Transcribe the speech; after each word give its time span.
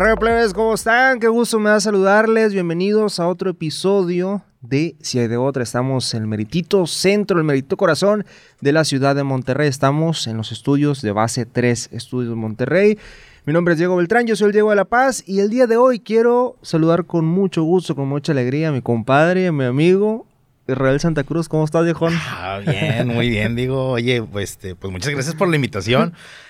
Carrera 0.00 0.16
Plebes, 0.16 0.54
¿cómo 0.54 0.72
están? 0.72 1.20
Qué 1.20 1.28
gusto 1.28 1.60
me 1.60 1.68
da 1.68 1.78
saludarles. 1.78 2.54
Bienvenidos 2.54 3.20
a 3.20 3.28
otro 3.28 3.50
episodio 3.50 4.42
de 4.62 4.96
Si 5.02 5.18
hay 5.18 5.28
de 5.28 5.36
otra. 5.36 5.62
Estamos 5.62 6.14
en 6.14 6.22
el 6.22 6.26
meritito 6.26 6.86
centro, 6.86 7.36
el 7.36 7.44
meritito 7.44 7.76
corazón 7.76 8.24
de 8.62 8.72
la 8.72 8.84
ciudad 8.84 9.14
de 9.14 9.24
Monterrey. 9.24 9.68
Estamos 9.68 10.26
en 10.26 10.38
los 10.38 10.52
estudios 10.52 11.02
de 11.02 11.12
base 11.12 11.44
3, 11.44 11.90
Estudios 11.92 12.34
Monterrey. 12.34 12.96
Mi 13.44 13.52
nombre 13.52 13.74
es 13.74 13.78
Diego 13.78 13.94
Beltrán, 13.96 14.26
yo 14.26 14.36
soy 14.36 14.46
el 14.46 14.52
Diego 14.52 14.70
de 14.70 14.76
la 14.76 14.86
Paz 14.86 15.22
y 15.26 15.40
el 15.40 15.50
día 15.50 15.66
de 15.66 15.76
hoy 15.76 16.00
quiero 16.00 16.56
saludar 16.62 17.04
con 17.04 17.26
mucho 17.26 17.62
gusto, 17.64 17.94
con 17.94 18.08
mucha 18.08 18.32
alegría 18.32 18.70
a 18.70 18.72
mi 18.72 18.80
compadre, 18.80 19.48
a 19.48 19.52
mi 19.52 19.64
amigo, 19.64 20.26
Israel 20.66 20.98
Santa 20.98 21.24
Cruz. 21.24 21.46
¿Cómo 21.46 21.66
estás, 21.66 21.84
viejón? 21.84 22.14
Ah, 22.16 22.58
bien, 22.64 23.06
muy 23.06 23.28
bien, 23.28 23.54
digo. 23.54 23.90
Oye, 23.90 24.22
pues, 24.22 24.52
este, 24.52 24.74
pues 24.74 24.90
muchas 24.90 25.12
gracias 25.12 25.34
por 25.34 25.48
la 25.50 25.56
invitación. 25.56 26.14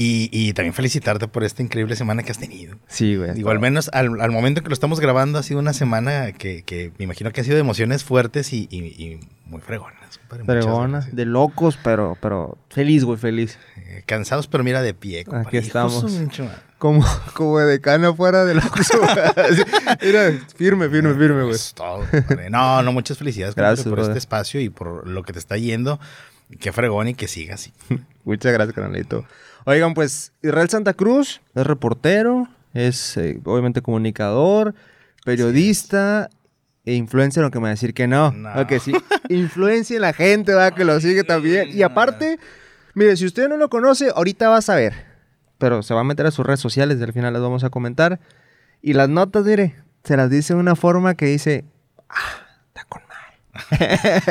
Y, 0.00 0.30
y, 0.30 0.52
también 0.52 0.74
felicitarte 0.74 1.26
por 1.26 1.42
esta 1.42 1.60
increíble 1.60 1.96
semana 1.96 2.22
que 2.22 2.30
has 2.30 2.38
tenido. 2.38 2.76
Sí, 2.86 3.16
güey. 3.16 3.34
Digo, 3.34 3.50
al 3.50 3.58
menos 3.58 3.90
al, 3.92 4.20
al, 4.20 4.30
momento 4.30 4.60
en 4.60 4.62
que 4.62 4.68
lo 4.68 4.74
estamos 4.74 5.00
grabando 5.00 5.40
ha 5.40 5.42
sido 5.42 5.58
una 5.58 5.72
semana 5.72 6.30
que, 6.30 6.62
que 6.62 6.92
me 6.98 7.04
imagino 7.06 7.32
que 7.32 7.40
ha 7.40 7.44
sido 7.44 7.56
de 7.56 7.62
emociones 7.62 8.04
fuertes 8.04 8.52
y, 8.52 8.68
y, 8.70 8.78
y 8.78 9.18
muy 9.46 9.60
fregonas. 9.60 10.20
Fregonas, 10.46 11.16
de 11.16 11.24
locos, 11.24 11.80
pero, 11.82 12.16
pero 12.20 12.58
feliz, 12.70 13.02
güey, 13.02 13.18
feliz. 13.18 13.58
Eh, 13.76 14.04
cansados, 14.06 14.46
pero 14.46 14.62
mira 14.62 14.82
de 14.82 14.94
pie. 14.94 15.24
Compadre. 15.24 15.48
Aquí 15.48 15.56
estamos. 15.56 16.04
Como, 16.78 17.04
como 17.34 17.58
de 17.58 17.80
cana 17.80 18.14
fuera 18.14 18.44
de 18.44 18.54
locos. 18.54 18.86
mira, 20.00 20.30
firme, 20.54 20.88
firme, 20.88 21.14
firme, 21.14 21.42
güey. 21.42 21.56
Es 21.56 21.74
todo, 21.74 22.04
no, 22.50 22.84
no, 22.84 22.92
muchas 22.92 23.18
felicidades 23.18 23.56
gracias, 23.56 23.82
por 23.82 23.94
brother. 23.94 24.12
este 24.12 24.18
espacio 24.20 24.60
y 24.60 24.68
por 24.68 25.08
lo 25.08 25.24
que 25.24 25.32
te 25.32 25.40
está 25.40 25.56
yendo. 25.56 25.98
Qué 26.60 26.70
fregón 26.70 27.08
y 27.08 27.14
que 27.14 27.26
siga 27.26 27.54
así. 27.54 27.72
Muchas 28.24 28.52
gracias, 28.52 28.74
canalito. 28.74 29.24
Oigan, 29.68 29.92
pues 29.92 30.32
Israel 30.42 30.70
Santa 30.70 30.94
Cruz 30.94 31.42
es 31.54 31.66
reportero, 31.66 32.48
es 32.72 33.18
eh, 33.18 33.38
obviamente 33.44 33.82
comunicador, 33.82 34.74
periodista 35.26 36.30
sí. 36.30 36.38
e 36.86 36.94
influencer, 36.94 37.42
aunque 37.42 37.58
me 37.58 37.64
va 37.64 37.68
a 37.68 37.72
decir 37.72 37.92
que 37.92 38.06
no. 38.06 38.32
No. 38.32 38.48
Aunque 38.48 38.80
sí, 38.80 38.94
influencia 39.28 39.96
en 39.96 40.00
la 40.00 40.14
gente, 40.14 40.54
va, 40.54 40.74
que 40.74 40.86
lo 40.86 40.98
sigue 41.00 41.22
también. 41.22 41.68
Y 41.70 41.82
aparte, 41.82 42.38
mire, 42.94 43.14
si 43.18 43.26
usted 43.26 43.46
no 43.46 43.58
lo 43.58 43.68
conoce, 43.68 44.08
ahorita 44.16 44.48
va 44.48 44.56
a 44.56 44.62
saber. 44.62 44.94
Pero 45.58 45.82
se 45.82 45.92
va 45.92 46.00
a 46.00 46.04
meter 46.04 46.24
a 46.24 46.30
sus 46.30 46.46
redes 46.46 46.60
sociales 46.60 46.96
y 46.98 47.02
al 47.02 47.12
final 47.12 47.34
las 47.34 47.42
vamos 47.42 47.62
a 47.62 47.68
comentar. 47.68 48.20
Y 48.80 48.94
las 48.94 49.10
notas, 49.10 49.44
mire, 49.44 49.74
se 50.02 50.16
las 50.16 50.30
dice 50.30 50.54
de 50.54 50.60
una 50.60 50.76
forma 50.76 51.14
que 51.14 51.26
dice, 51.26 51.66
ah, 52.08 52.47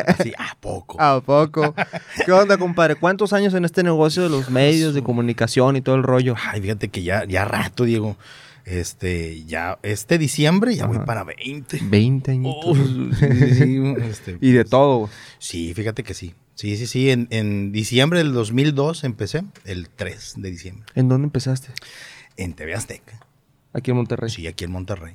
Así, 0.08 0.34
¿a 0.38 0.56
poco? 0.60 1.02
¿A 1.02 1.22
poco? 1.22 1.74
¿Qué 2.26 2.32
onda, 2.32 2.58
compadre? 2.58 2.96
¿Cuántos 2.96 3.34
años 3.34 3.54
en 3.54 3.66
este 3.66 3.84
negocio 3.84 4.24
de 4.24 4.30
los 4.30 4.50
medios 4.50 4.94
de 4.94 5.04
comunicación 5.04 5.76
y 5.76 5.82
todo 5.82 5.96
el 5.96 6.04
rollo? 6.04 6.36
Ay, 6.42 6.62
fíjate 6.62 6.90
que 6.90 7.04
ya, 7.04 7.26
ya 7.26 7.46
rato, 7.46 7.84
Diego. 7.84 8.18
Este, 8.66 9.46
ya, 9.46 9.80
este 9.82 10.18
diciembre 10.18 10.76
ya 10.76 10.84
Ajá. 10.84 10.94
voy 10.94 11.06
para 11.06 11.24
20. 11.24 11.80
20 11.84 12.32
años. 12.32 12.56
Oh, 12.58 12.76
sí, 12.76 13.10
sí, 13.54 13.94
este, 14.02 14.38
y 14.42 14.52
de 14.52 14.66
todo. 14.66 15.10
Sí, 15.40 15.74
fíjate 15.74 16.04
que 16.04 16.14
sí. 16.14 16.36
Sí, 16.56 16.76
sí, 16.76 16.88
sí. 16.88 17.10
En, 17.10 17.28
en, 17.30 17.72
diciembre 17.72 18.20
del 18.20 18.34
2002 18.34 19.04
empecé, 19.04 19.44
el 19.64 19.90
3 19.90 20.34
de 20.38 20.52
diciembre. 20.52 20.86
¿En 20.96 21.08
dónde 21.08 21.26
empezaste? 21.28 21.70
En 22.36 22.54
TV 22.54 22.74
Azteca. 22.74 23.20
¿Aquí 23.74 23.92
en 23.92 23.98
Monterrey? 23.98 24.30
Sí, 24.30 24.48
aquí 24.48 24.66
en 24.66 24.72
Monterrey. 24.72 25.14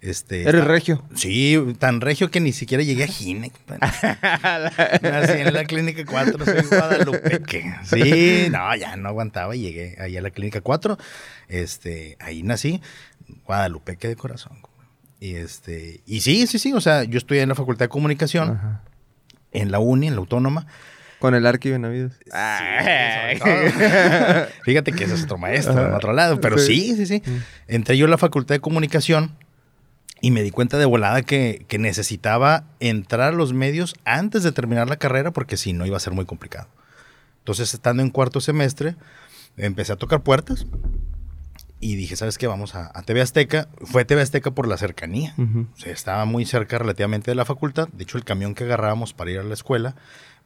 Este, 0.00 0.48
¿Eres 0.48 0.64
regio? 0.64 1.04
Sí, 1.14 1.56
tan 1.78 2.00
regio 2.00 2.30
que 2.30 2.40
ni 2.40 2.52
siquiera 2.52 2.82
llegué 2.84 3.04
a 3.04 3.08
Gine. 3.08 3.50
Nací 5.02 5.32
en 5.32 5.52
la 5.52 5.64
clínica 5.64 6.04
4, 6.04 6.44
soy 6.44 6.62
Guadalupe. 6.62 7.42
Sí, 7.84 8.46
no, 8.50 8.74
ya 8.76 8.96
no 8.96 9.08
aguantaba 9.08 9.56
y 9.56 9.62
llegué 9.62 9.96
ahí 9.98 10.16
a 10.16 10.22
la 10.22 10.30
clínica 10.30 10.60
4. 10.60 10.96
Este, 11.48 12.16
ahí 12.20 12.42
nací, 12.42 12.80
Guadalupeque 13.44 14.08
de 14.08 14.16
corazón. 14.16 14.58
Y 15.18 15.34
este, 15.34 16.02
y 16.06 16.20
sí, 16.20 16.46
sí, 16.46 16.58
sí, 16.58 16.72
o 16.72 16.80
sea, 16.80 17.04
yo 17.04 17.18
estudié 17.18 17.42
en 17.42 17.48
la 17.48 17.54
Facultad 17.54 17.86
de 17.86 17.88
Comunicación, 17.88 18.50
Ajá. 18.50 18.82
en 19.52 19.70
la 19.70 19.78
UNI, 19.78 20.08
en 20.08 20.14
la 20.14 20.20
Autónoma. 20.20 20.66
Con 21.18 21.34
el 21.34 21.46
Arqui 21.46 21.70
Benavides. 21.70 22.12
Sí, 22.12 22.30
Fíjate 24.64 24.92
que 24.92 25.04
ese 25.04 25.14
es 25.14 25.24
otro 25.24 25.38
maestro, 25.38 25.86
en 25.86 25.94
otro 25.94 26.12
lado, 26.12 26.42
pero 26.42 26.58
sí, 26.58 26.94
sí, 26.94 27.06
sí. 27.06 27.22
sí. 27.24 27.32
Entré 27.66 27.96
yo 27.96 28.04
en 28.04 28.10
la 28.10 28.18
Facultad 28.18 28.54
de 28.54 28.60
Comunicación 28.60 29.34
y 30.20 30.30
me 30.30 30.42
di 30.42 30.50
cuenta 30.50 30.78
de 30.78 30.86
volada 30.86 31.22
que, 31.22 31.64
que, 31.68 31.78
necesitaba 31.78 32.64
entrar 32.80 33.32
a 33.32 33.36
los 33.36 33.52
medios 33.52 33.94
antes 34.04 34.42
de 34.42 34.52
terminar 34.52 34.88
la 34.88 34.96
carrera 34.96 35.32
porque 35.32 35.56
si 35.56 35.72
no 35.72 35.86
iba 35.86 35.96
a 35.96 36.00
ser 36.00 36.12
muy 36.12 36.24
complicado. 36.24 36.68
Entonces, 37.40 37.74
estando 37.74 38.02
en 38.02 38.10
cuarto 38.10 38.40
semestre, 38.40 38.96
empecé 39.56 39.92
a 39.92 39.96
tocar 39.96 40.22
puertas 40.22 40.66
y 41.78 41.96
dije, 41.96 42.16
¿sabes 42.16 42.38
qué? 42.38 42.46
Vamos 42.46 42.74
a, 42.74 42.90
a 42.94 43.02
TV 43.02 43.20
Azteca. 43.20 43.68
Fue 43.84 44.04
TV 44.04 44.22
Azteca 44.22 44.50
por 44.50 44.66
la 44.66 44.78
cercanía. 44.78 45.34
Uh 45.36 45.42
-huh. 45.42 45.66
O 45.72 45.76
sea, 45.76 45.92
estaba 45.92 46.24
muy 46.24 46.46
cerca 46.46 46.78
relativamente 46.78 47.30
de 47.30 47.34
la 47.34 47.44
facultad. 47.44 47.88
De 47.92 48.02
hecho, 48.02 48.16
el 48.16 48.24
camión 48.24 48.54
que 48.54 48.64
agarrábamos 48.64 49.12
para 49.12 49.30
ir 49.30 49.38
a 49.38 49.44
la 49.44 49.54
escuela 49.54 49.94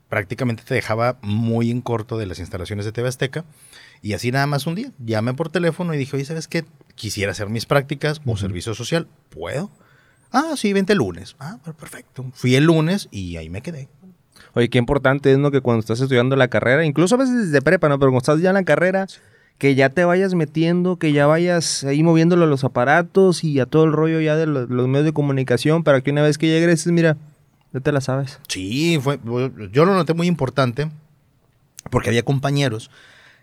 prácticamente 0.08 0.64
te 0.64 0.74
dejaba 0.74 1.18
muy 1.22 1.70
en 1.70 1.80
corto 1.80 2.18
de 2.18 2.26
las 2.26 2.40
instalaciones 2.40 2.84
de 2.84 2.92
TV 2.92 3.08
Azteca. 3.08 3.44
Y 4.02 4.14
así 4.14 4.30
nada 4.32 4.46
más 4.46 4.66
un 4.66 4.74
día, 4.74 4.92
llamé 4.98 5.34
por 5.34 5.50
teléfono 5.50 5.92
y 5.94 5.98
dije, 5.98 6.16
oye, 6.16 6.24
¿sabes 6.24 6.48
qué? 6.48 6.64
Quisiera 6.94 7.32
hacer 7.32 7.48
mis 7.48 7.66
prácticas 7.66 8.18
uh 8.18 8.22
-huh. 8.22 8.32
o 8.32 8.36
servicio 8.36 8.74
social. 8.74 9.08
¿Puedo? 9.28 9.70
Ah, 10.32 10.54
sí, 10.56 10.72
vente 10.72 10.92
el 10.92 10.98
lunes. 10.98 11.36
Ah, 11.38 11.58
perfecto. 11.78 12.24
Fui 12.34 12.54
el 12.54 12.64
lunes 12.64 13.08
y 13.10 13.36
ahí 13.36 13.50
me 13.50 13.62
quedé. 13.62 13.88
Oye, 14.54 14.68
qué 14.68 14.78
importante 14.78 15.32
es, 15.32 15.38
¿no? 15.38 15.50
Que 15.50 15.60
cuando 15.60 15.80
estás 15.80 16.00
estudiando 16.00 16.36
la 16.36 16.48
carrera, 16.48 16.84
incluso 16.84 17.14
a 17.14 17.18
veces 17.18 17.46
desde 17.46 17.62
prepa, 17.62 17.88
¿no? 17.88 17.98
Pero 17.98 18.10
cuando 18.10 18.18
estás 18.18 18.40
ya 18.40 18.50
en 18.50 18.54
la 18.54 18.64
carrera, 18.64 19.06
que 19.58 19.74
ya 19.74 19.90
te 19.90 20.04
vayas 20.04 20.34
metiendo, 20.34 20.96
que 20.96 21.12
ya 21.12 21.26
vayas 21.26 21.84
ahí 21.84 22.02
moviéndolo 22.02 22.44
a 22.44 22.48
los 22.48 22.64
aparatos 22.64 23.44
y 23.44 23.60
a 23.60 23.66
todo 23.66 23.84
el 23.84 23.92
rollo 23.92 24.20
ya 24.20 24.36
de 24.36 24.46
los, 24.46 24.70
los 24.70 24.88
medios 24.88 25.04
de 25.04 25.12
comunicación 25.12 25.84
para 25.84 26.00
que 26.00 26.10
una 26.10 26.22
vez 26.22 26.38
que 26.38 26.46
llegues, 26.46 26.86
mira, 26.86 27.16
ya 27.72 27.80
te 27.80 27.92
la 27.92 28.00
sabes. 28.00 28.40
Sí, 28.48 28.98
fue, 29.02 29.20
yo 29.70 29.84
lo 29.84 29.94
noté 29.94 30.14
muy 30.14 30.26
importante 30.26 30.90
porque 31.90 32.08
había 32.08 32.22
compañeros 32.22 32.90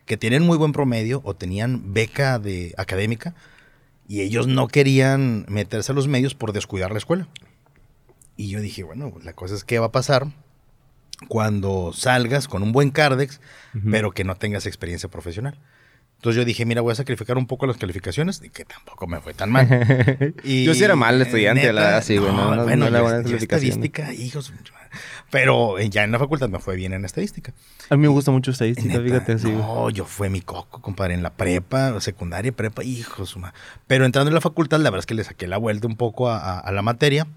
que 0.07 0.17
tienen 0.17 0.41
muy 0.41 0.57
buen 0.57 0.71
promedio 0.71 1.21
o 1.23 1.35
tenían 1.35 1.93
beca 1.93 2.39
de 2.39 2.73
académica 2.77 3.35
y 4.07 4.21
ellos 4.21 4.47
no 4.47 4.67
querían 4.69 5.45
meterse 5.49 5.91
a 5.91 5.95
los 5.95 6.07
medios 6.07 6.33
por 6.33 6.53
descuidar 6.53 6.91
la 6.91 6.97
escuela. 6.97 7.27
Y 8.37 8.49
yo 8.49 8.61
dije, 8.61 8.83
bueno, 8.83 9.13
la 9.23 9.33
cosa 9.33 9.53
es 9.53 9.63
que 9.63 9.79
va 9.79 9.87
a 9.87 9.91
pasar 9.91 10.27
cuando 11.27 11.91
salgas 11.93 12.47
con 12.47 12.63
un 12.63 12.71
buen 12.71 12.89
Cardex, 12.89 13.41
uh 13.73 13.79
-huh. 13.79 13.91
pero 13.91 14.11
que 14.11 14.23
no 14.23 14.35
tengas 14.35 14.65
experiencia 14.65 15.09
profesional. 15.09 15.59
Entonces 16.17 16.41
yo 16.41 16.45
dije, 16.45 16.65
mira, 16.65 16.81
voy 16.81 16.91
a 16.91 16.95
sacrificar 16.95 17.37
un 17.37 17.45
poco 17.45 17.67
las 17.67 17.77
calificaciones, 17.77 18.41
y 18.43 18.49
que 18.49 18.65
tampoco 18.65 19.05
me 19.05 19.21
fue 19.21 19.35
tan 19.35 19.51
mal. 19.51 20.33
y, 20.43 20.65
yo 20.65 20.73
sí 20.73 20.83
era 20.83 20.95
mal 20.95 21.21
estudiante, 21.21 21.61
neta, 21.61 21.73
la 21.73 21.81
verdad, 21.81 22.03
sí, 22.03 22.17
güey. 22.17 22.31
No, 22.31 22.55
no, 22.55 22.63
bueno, 22.63 22.85
no 22.85 22.87
era 22.87 23.01
buena 23.01 23.19
estadística, 23.19 24.11
hijos. 24.13 24.51
Pero 25.29 25.79
ya 25.79 26.03
en 26.03 26.11
la 26.11 26.17
facultad 26.17 26.49
me 26.49 26.57
fue 26.57 26.75
bien 26.75 26.93
en 26.93 27.05
estadística. 27.05 27.53
A 27.89 27.95
mí 27.95 28.01
me 28.01 28.07
gusta 28.07 28.31
mucho 28.31 28.49
estadística, 28.49 28.87
neta, 28.87 29.03
fíjate 29.03 29.33
así. 29.33 29.51
No, 29.51 29.91
yo 29.91 30.05
fue 30.05 30.29
mi 30.29 30.41
coco, 30.41 30.81
compadre, 30.81 31.13
en 31.13 31.21
la 31.21 31.33
prepa, 31.33 32.01
secundaria, 32.01 32.51
prepa, 32.51 32.83
hijos. 32.83 33.37
Pero 33.85 34.05
entrando 34.05 34.29
en 34.29 34.35
la 34.35 34.41
facultad, 34.41 34.79
la 34.79 34.89
verdad 34.89 35.01
es 35.01 35.05
que 35.05 35.13
le 35.13 35.23
saqué 35.23 35.45
la 35.45 35.57
vuelta 35.57 35.85
un 35.85 35.97
poco 35.97 36.29
a, 36.29 36.39
a, 36.39 36.59
a 36.59 36.71
la 36.71 36.81
materia. 36.81 37.27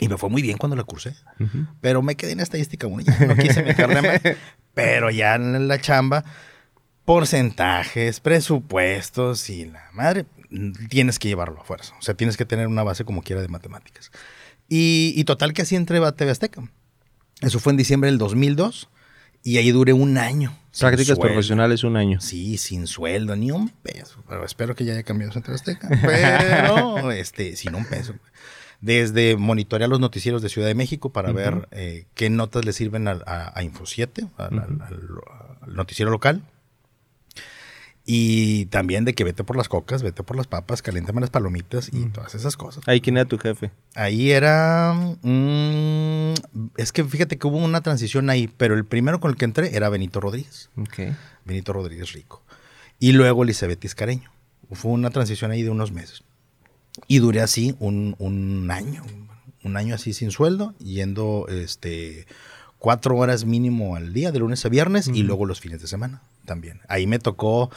Y 0.00 0.08
me 0.08 0.16
fue 0.16 0.28
muy 0.28 0.42
bien 0.42 0.58
cuando 0.58 0.74
la 0.74 0.82
cursé. 0.82 1.14
Uh 1.38 1.44
-huh. 1.44 1.66
Pero 1.80 2.02
me 2.02 2.16
quedé 2.16 2.32
en 2.32 2.40
estadística 2.40 2.88
1. 2.88 3.04
Ya 3.04 3.26
no 3.26 3.36
quise 3.36 3.62
meterle 3.62 4.02
más. 4.02 4.20
Pero 4.74 5.10
ya 5.10 5.36
en 5.36 5.68
la 5.68 5.80
chamba, 5.80 6.24
porcentajes, 7.04 8.20
presupuestos 8.20 9.50
y 9.50 9.66
la 9.66 9.90
madre, 9.92 10.26
tienes 10.88 11.18
que 11.18 11.28
llevarlo 11.28 11.60
a 11.60 11.64
fuerza. 11.64 11.94
O 11.98 12.02
sea, 12.02 12.14
tienes 12.14 12.36
que 12.36 12.44
tener 12.44 12.66
una 12.66 12.82
base 12.82 13.04
como 13.04 13.22
quiera 13.22 13.42
de 13.42 13.48
matemáticas. 13.48 14.10
Y, 14.68 15.12
y 15.16 15.24
total 15.24 15.52
que 15.52 15.62
así 15.62 15.76
entré 15.76 15.98
a 15.98 16.12
TV 16.12 16.30
Azteca. 16.30 16.62
Eso 17.40 17.58
fue 17.58 17.72
en 17.72 17.76
diciembre 17.76 18.10
del 18.10 18.18
2002 18.18 18.88
y 19.42 19.58
ahí 19.58 19.70
duré 19.72 19.92
un 19.92 20.18
año. 20.18 20.56
Prácticas 20.78 21.18
profesionales 21.18 21.84
un 21.84 21.96
año. 21.96 22.20
Sí, 22.20 22.56
sin 22.56 22.86
sueldo, 22.86 23.36
ni 23.36 23.50
un 23.50 23.68
peso. 23.68 24.22
Pero 24.28 24.44
espero 24.44 24.74
que 24.74 24.84
ya 24.84 24.92
haya 24.92 25.02
cambiado 25.02 25.32
en 25.34 25.42
TV 25.42 25.54
Azteca. 25.54 25.88
Pero, 26.02 27.10
este, 27.12 27.56
sin 27.56 27.74
un 27.74 27.84
peso 27.84 28.14
desde 28.82 29.36
monitorear 29.36 29.88
los 29.88 30.00
noticieros 30.00 30.42
de 30.42 30.48
Ciudad 30.48 30.66
de 30.66 30.74
México 30.74 31.12
para 31.12 31.30
uh 31.30 31.32
-huh. 31.32 31.36
ver 31.36 31.68
eh, 31.70 32.06
qué 32.14 32.28
notas 32.28 32.64
le 32.64 32.72
sirven 32.72 33.06
a, 33.08 33.12
a, 33.26 33.56
a 33.56 33.62
Info 33.62 33.86
7, 33.86 34.22
a, 34.22 34.24
uh 34.24 34.50
-huh. 34.50 34.62
al, 34.64 34.82
al, 34.82 35.00
al, 35.62 35.74
noticiero 35.76 36.10
local. 36.10 36.42
Y 38.04 38.66
también 38.66 39.04
de 39.04 39.14
que 39.14 39.22
vete 39.22 39.44
por 39.44 39.56
las 39.56 39.68
cocas, 39.68 40.02
vete 40.02 40.24
por 40.24 40.36
las 40.36 40.48
papas, 40.48 40.82
caliéntame 40.82 41.20
las 41.20 41.30
palomitas 41.30 41.88
y 41.92 42.06
todas 42.06 42.34
esas 42.34 42.56
cosas. 42.56 42.82
¿Ahí 42.88 43.00
quién 43.00 43.16
era 43.16 43.26
tu 43.28 43.38
jefe? 43.38 43.70
Ahí 43.94 44.32
era... 44.32 44.92
Mmm, 45.22 46.34
es 46.76 46.92
que 46.92 47.04
fíjate 47.04 47.38
que 47.38 47.46
hubo 47.46 47.58
una 47.58 47.80
transición 47.80 48.28
ahí, 48.28 48.48
pero 48.56 48.74
el 48.74 48.84
primero 48.84 49.20
con 49.20 49.30
el 49.30 49.36
que 49.36 49.44
entré 49.44 49.76
era 49.76 49.88
Benito 49.88 50.20
Rodríguez. 50.20 50.68
Okay. 50.76 51.14
Benito 51.44 51.72
Rodríguez 51.72 52.12
Rico. 52.12 52.42
Y 52.98 53.12
luego 53.12 53.44
Elizabeth 53.44 53.84
Iscareño. 53.84 54.32
Fue 54.72 54.90
una 54.90 55.10
transición 55.10 55.52
ahí 55.52 55.62
de 55.62 55.70
unos 55.70 55.92
meses. 55.92 56.24
Y 57.06 57.20
duré 57.20 57.40
así 57.40 57.76
un, 57.78 58.16
un, 58.18 58.70
año, 58.70 59.04
un 59.62 59.76
año 59.76 59.94
así 59.94 60.12
sin 60.12 60.30
sueldo, 60.30 60.74
yendo 60.78 61.46
este, 61.48 62.26
cuatro 62.78 63.16
horas 63.16 63.44
mínimo 63.44 63.94
al 63.96 64.12
día, 64.12 64.32
de 64.32 64.40
lunes 64.40 64.64
a 64.66 64.68
viernes, 64.68 65.08
-huh. 65.08 65.16
y 65.16 65.22
luego 65.22 65.46
los 65.46 65.60
fines 65.60 65.80
de 65.80 65.86
semana 65.86 66.22
también. 66.44 66.80
Ahí 66.88 67.06
me 67.06 67.18
tocó 67.18 67.70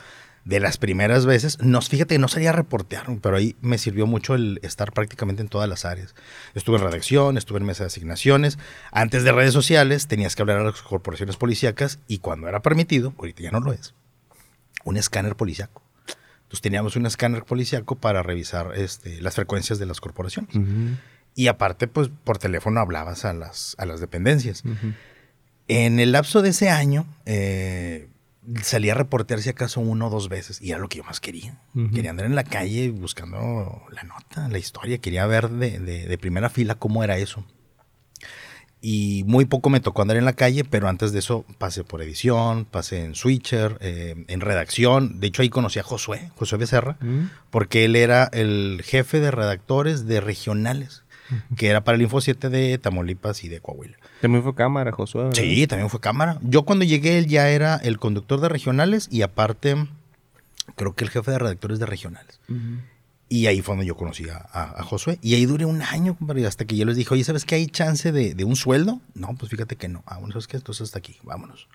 de 0.45 0.59
las 0.59 0.77
primeras 0.77 1.25
veces, 1.25 1.59
nos, 1.59 1.89
fíjate, 1.89 2.19
no 2.19 2.27
salía 2.27 2.51
a 2.51 2.53
reportear, 2.53 3.07
pero 3.19 3.35
ahí 3.35 3.56
me 3.62 3.79
sirvió 3.79 4.06
mucho 4.06 4.35
el 4.35 4.59
estar 4.62 4.94
prácticamente 4.94 5.41
en 5.41 5.50
todas 5.50 5.67
las 5.67 5.85
áreas. 5.85 6.13
Estuve 6.53 6.77
en 6.77 6.83
redacción, 6.83 7.38
estuve 7.38 7.57
en 7.57 7.65
mesa 7.65 7.83
de 7.83 7.88
asignaciones. 7.88 8.59
Antes 8.91 9.23
de 9.23 9.31
redes 9.31 9.53
sociales 9.53 10.07
tenías 10.07 10.35
que 10.35 10.44
hablar 10.44 10.59
a 10.59 10.63
las 10.65 10.83
corporaciones 10.83 11.35
policíacas 11.35 12.00
y 12.07 12.19
cuando 12.19 12.47
era 12.47 12.62
permitido, 12.62 13.15
ahorita 13.17 13.41
ya 13.41 13.51
no 13.51 13.59
lo 13.59 13.73
es, 13.73 13.95
un 14.83 14.97
escáner 14.97 15.35
policíaco. 15.35 15.81
Entonces 16.44 16.61
teníamos 16.61 16.95
un 16.95 17.07
escáner 17.07 17.44
policíaco 17.44 17.95
para 17.95 18.21
revisar 18.21 18.73
este, 18.75 19.19
las 19.21 19.33
frecuencias 19.33 19.79
de 19.79 19.88
las 19.88 20.00
corporaciones. 20.00 20.56
Y 21.33 21.47
aparte, 21.47 21.88
pues 21.88 22.11
por 22.23 22.38
teléfono 22.38 22.79
hablabas 22.79 23.25
a 23.25 23.33
las, 23.33 23.75
a 23.79 23.88
las 23.88 24.00
dependencias. 24.00 24.63
En 25.68 26.00
el 26.00 26.11
lapso 26.11 26.44
de 26.44 26.50
ese 26.50 26.69
año, 26.69 27.07
eh, 27.25 28.09
salía 28.62 28.94
a 28.94 28.95
reportear 28.95 29.42
si 29.42 29.50
acaso 29.50 29.81
uno 29.81 30.07
o 30.07 30.09
dos 30.09 30.30
veces 30.30 30.62
y 30.62 30.71
era 30.71 30.80
lo 30.80 30.89
que 30.89 30.97
yo 30.97 31.03
más 31.03 31.19
quería. 31.19 31.59
Quería 31.94 32.12
andar 32.12 32.25
en 32.25 32.36
la 32.36 32.44
calle 32.44 32.89
buscando 32.89 33.83
la 33.92 34.03
nota, 34.03 34.47
la 34.50 34.57
historia, 34.57 34.97
quería 35.00 35.25
ver 35.25 35.50
de, 35.50 36.18
primera 36.19 36.50
fila 36.50 36.75
cómo 36.75 37.03
era 37.03 37.18
eso. 37.18 37.45
Y 38.81 39.24
muy 39.25 39.45
poco 39.45 39.71
me 39.71 39.80
tocó 39.80 40.03
andar 40.03 40.18
en 40.18 40.25
la 40.25 40.33
calle, 40.33 40.63
pero 40.63 40.88
antes 40.88 41.12
de 41.12 41.19
eso 41.19 41.44
pasé 41.57 41.83
por 41.83 42.03
edición, 42.03 42.65
pasé 42.65 43.03
en 43.03 43.15
switcher, 43.15 43.77
eh, 43.81 44.25
en 44.27 44.42
redacción. 44.42 45.19
De 45.19 45.27
hecho 45.27 45.42
ahí 45.42 45.50
conocí 45.50 45.80
a 45.80 45.83
Josué, 45.83 46.30
Josué 46.36 46.59
Becerra, 46.59 46.97
mm. 47.01 47.30
porque 47.50 47.86
él 47.86 47.95
era 47.95 48.25
el 48.31 48.83
jefe 48.86 49.19
de 49.19 49.31
redactores 49.31 50.06
de 50.06 50.21
regionales 50.21 51.05
que 51.56 51.68
era 51.68 51.83
para 51.83 51.95
el 51.95 52.01
Info 52.01 52.22
7 52.22 52.50
de 52.50 52.77
Tamaulipas 52.77 53.44
y 53.44 53.50
de 53.50 53.60
Coahuila. 53.60 53.98
También 54.22 54.44
fue 54.44 54.56
cámara, 54.56 54.92
Josué. 54.92 55.30
Sí, 55.33 55.68
también 55.68 55.89
fue 55.89 56.00
cámara. 56.00 56.38
Yo 56.42 56.63
cuando 56.63 56.86
llegué, 56.86 57.18
él 57.18 57.27
ya 57.27 57.50
era 57.50 57.75
el 57.77 58.00
conductor 58.00 58.39
de 58.39 58.50
regionales 58.50 59.07
y 59.12 59.22
aparte, 59.22 59.88
creo 60.75 60.94
que 60.95 61.04
el 61.04 61.10
jefe 61.10 61.31
de 61.31 61.39
redactores 61.39 61.80
de 61.80 61.86
regionales. 61.86 62.39
Y 63.27 63.48
ahí 63.48 63.62
fue 63.62 63.74
donde 63.74 63.88
yo 63.88 63.95
conocí 63.95 64.27
a, 64.30 64.83
Josué. 64.83 65.18
Y 65.22 65.33
ahí 65.36 65.45
duré 65.45 65.66
un 65.66 65.81
año, 65.81 66.18
hasta 66.48 66.66
que 66.66 66.75
yo 66.75 66.86
les 66.86 66.95
dije, 66.95 67.13
oye, 67.13 67.24
¿sabes 67.24 67.45
que 67.45 67.56
hay 67.56 67.68
chance 67.68 68.12
de, 68.12 68.44
un 68.44 68.56
sueldo? 68.56 69.01
No, 69.13 69.36
pues 69.36 69.50
fíjate 69.50 69.75
que 69.75 69.88
no. 69.88 70.04
Ah, 70.06 70.18
bueno, 70.18 70.33
¿sabes 70.33 70.48
qué? 70.48 70.57
Entonces 70.57 70.83
hasta 70.83 71.00
aquí, 71.00 71.18
vámonos. 71.24 71.68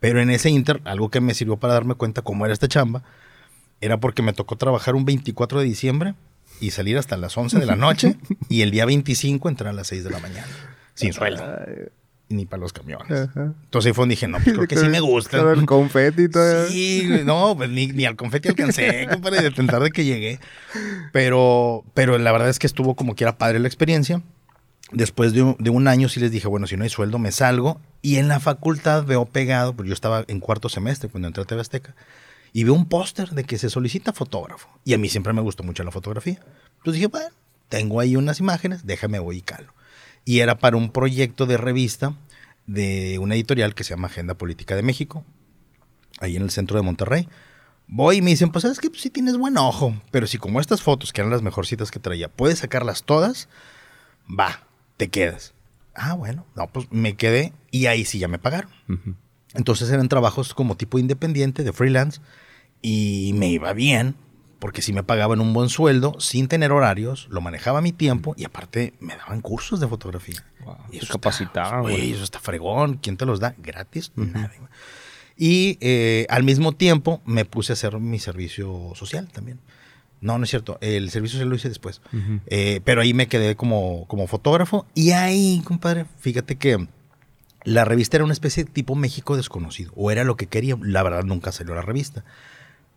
Pero 0.00 0.20
en 0.20 0.30
ese 0.30 0.50
inter, 0.50 0.80
algo 0.84 1.10
que 1.10 1.20
me 1.20 1.34
sirvió 1.34 1.56
para 1.56 1.74
darme 1.74 1.94
cuenta 1.94 2.22
cómo 2.22 2.44
era 2.44 2.52
esta 2.52 2.68
chamba, 2.68 3.02
era 3.80 3.98
porque 3.98 4.22
me 4.22 4.32
tocó 4.32 4.56
trabajar 4.56 4.94
un 4.94 5.04
24 5.04 5.60
de 5.60 5.64
diciembre 5.64 6.14
y 6.60 6.70
salir 6.70 6.98
hasta 6.98 7.16
las 7.16 7.36
11 7.36 7.58
de 7.58 7.66
la 7.66 7.76
noche 7.76 8.16
y 8.48 8.62
el 8.62 8.70
día 8.70 8.84
25 8.84 9.48
entrar 9.48 9.70
a 9.70 9.72
las 9.72 9.88
6 9.88 10.04
de 10.04 10.10
la 10.10 10.18
mañana. 10.18 10.46
Sin 10.94 11.12
sueldo. 11.12 11.44
Ni 12.28 12.46
para 12.46 12.60
los 12.60 12.72
camiones. 12.72 13.28
Entonces 13.34 13.86
ahí 13.86 13.92
fue 13.92 14.02
donde 14.02 14.14
dije, 14.14 14.28
no, 14.28 14.38
pues 14.38 14.54
creo 14.54 14.66
que 14.68 14.76
sí 14.76 14.88
me 14.88 15.00
gusta. 15.00 15.38
el 15.52 15.66
confeti 15.66 16.28
todo. 16.28 16.68
Sí, 16.68 17.06
no, 17.24 17.54
pues 17.56 17.68
ni, 17.68 18.04
al 18.06 18.16
confeti 18.16 18.48
alcancé, 18.48 19.06
compadre, 19.12 19.42
de 19.42 19.50
tentar 19.50 19.82
de 19.82 19.90
que 19.90 20.04
llegué. 20.04 20.40
Pero, 21.12 21.84
pero 21.92 22.16
la 22.18 22.32
verdad 22.32 22.48
es 22.48 22.58
que 22.58 22.66
estuvo 22.66 22.94
como 22.94 23.14
que 23.14 23.24
era 23.24 23.36
padre 23.36 23.58
la 23.58 23.68
experiencia. 23.68 24.22
Después 24.92 25.32
de 25.32 25.42
un, 25.42 25.56
de 25.58 25.70
un, 25.70 25.88
año 25.88 26.08
sí 26.08 26.20
les 26.20 26.30
dije, 26.30 26.46
bueno, 26.46 26.66
si 26.66 26.76
no 26.76 26.84
hay 26.84 26.90
sueldo 26.90 27.18
me 27.18 27.32
salgo. 27.32 27.80
Y 28.00 28.16
en 28.16 28.28
la 28.28 28.38
facultad 28.38 29.04
veo 29.04 29.26
pegado, 29.26 29.74
porque 29.74 29.88
yo 29.88 29.94
estaba 29.94 30.24
en 30.28 30.40
cuarto 30.40 30.68
semestre 30.68 31.08
cuando 31.08 31.28
entré 31.28 31.42
a 31.42 31.46
TV 31.46 31.60
Azteca 31.60 31.94
y 32.56 32.62
veo 32.62 32.72
un 32.72 32.86
póster 32.86 33.30
de 33.30 33.42
que 33.42 33.58
se 33.58 33.68
solicita 33.68 34.12
fotógrafo. 34.12 34.68
Y 34.84 34.94
a 34.94 34.98
mí 34.98 35.08
siempre 35.08 35.32
me 35.32 35.42
gustó 35.42 35.64
mucho 35.64 35.82
la 35.82 35.90
fotografía. 35.90 36.38
Entonces 36.78 36.94
dije, 36.94 37.08
bueno, 37.08 37.34
tengo 37.68 37.98
ahí 37.98 38.14
unas 38.14 38.38
imágenes, 38.38 38.86
déjame 38.86 39.18
voy 39.18 39.38
y 39.38 39.42
calo. 39.42 39.74
Y 40.24 40.38
era 40.38 40.56
para 40.56 40.76
un 40.76 40.92
proyecto 40.92 41.46
de 41.46 41.56
revista 41.56 42.14
de 42.66 43.18
una 43.18 43.34
editorial 43.34 43.74
que 43.74 43.82
se 43.82 43.90
llama 43.90 44.06
Agenda 44.06 44.34
Política 44.34 44.76
de 44.76 44.84
México, 44.84 45.24
ahí 46.20 46.36
en 46.36 46.42
el 46.42 46.50
centro 46.52 46.76
de 46.76 46.84
Monterrey. 46.84 47.28
Voy 47.88 48.18
y 48.18 48.22
me 48.22 48.30
dicen, 48.30 48.52
pues 48.52 48.62
sabes 48.62 48.78
que 48.78 48.88
pues, 48.88 49.02
sí 49.02 49.10
tienes 49.10 49.36
buen 49.36 49.58
ojo, 49.58 50.00
pero 50.12 50.28
si 50.28 50.38
como 50.38 50.60
estas 50.60 50.80
fotos, 50.80 51.12
que 51.12 51.22
eran 51.22 51.32
las 51.32 51.42
mejorcitas 51.42 51.90
que 51.90 51.98
traía, 51.98 52.28
puedes 52.28 52.60
sacarlas 52.60 53.02
todas, 53.02 53.48
va, 54.28 54.62
te 54.96 55.08
quedas. 55.08 55.54
Ah, 55.92 56.14
bueno, 56.14 56.46
no, 56.54 56.68
pues 56.68 56.86
me 56.92 57.16
quedé 57.16 57.52
y 57.72 57.86
ahí 57.86 58.04
sí 58.04 58.20
ya 58.20 58.28
me 58.28 58.38
pagaron. 58.38 58.70
Entonces 59.54 59.90
eran 59.90 60.08
trabajos 60.08 60.54
como 60.54 60.76
tipo 60.76 61.00
independiente, 61.00 61.64
de 61.64 61.72
freelance, 61.72 62.20
y 62.86 63.32
me 63.32 63.48
iba 63.48 63.72
bien, 63.72 64.14
porque 64.58 64.82
si 64.82 64.92
me 64.92 65.02
pagaban 65.02 65.40
un 65.40 65.54
buen 65.54 65.70
sueldo, 65.70 66.20
sin 66.20 66.48
tener 66.48 66.70
horarios, 66.70 67.28
lo 67.30 67.40
manejaba 67.40 67.80
mi 67.80 67.92
tiempo 67.92 68.34
y 68.36 68.44
aparte 68.44 68.92
me 69.00 69.16
daban 69.16 69.40
cursos 69.40 69.80
de 69.80 69.88
fotografía. 69.88 70.44
y 70.92 70.98
eso 70.98 71.14
capacitaba, 71.14 71.80
güey. 71.80 72.12
Eso 72.12 72.22
está 72.22 72.40
fregón. 72.40 72.98
¿Quién 72.98 73.16
te 73.16 73.24
los 73.24 73.40
da? 73.40 73.54
¿Gratis? 73.56 74.12
Nadie. 74.16 74.58
Y 75.34 75.78
eh, 75.80 76.26
al 76.28 76.42
mismo 76.42 76.72
tiempo 76.72 77.22
me 77.24 77.46
puse 77.46 77.72
a 77.72 77.74
hacer 77.74 77.98
mi 78.00 78.18
servicio 78.18 78.92
social 78.94 79.28
también. 79.32 79.60
No, 80.20 80.36
no 80.36 80.44
es 80.44 80.50
cierto. 80.50 80.76
El 80.82 81.08
servicio 81.08 81.36
social 81.38 81.48
lo 81.48 81.56
hice 81.56 81.70
después. 81.70 82.02
Eh, 82.48 82.82
pero 82.84 83.00
ahí 83.00 83.14
me 83.14 83.28
quedé 83.28 83.56
como, 83.56 84.06
como 84.08 84.26
fotógrafo. 84.26 84.86
Y 84.94 85.12
ahí, 85.12 85.62
compadre, 85.64 86.04
fíjate 86.18 86.56
que 86.56 86.86
la 87.64 87.86
revista 87.86 88.18
era 88.18 88.24
una 88.24 88.34
especie 88.34 88.64
de 88.64 88.70
tipo 88.70 88.94
México 88.94 89.38
desconocido. 89.38 89.90
O 89.96 90.10
era 90.10 90.22
lo 90.22 90.36
que 90.36 90.48
quería. 90.48 90.76
La 90.82 91.02
verdad, 91.02 91.24
nunca 91.24 91.50
salió 91.50 91.74
la 91.74 91.82
revista. 91.82 92.24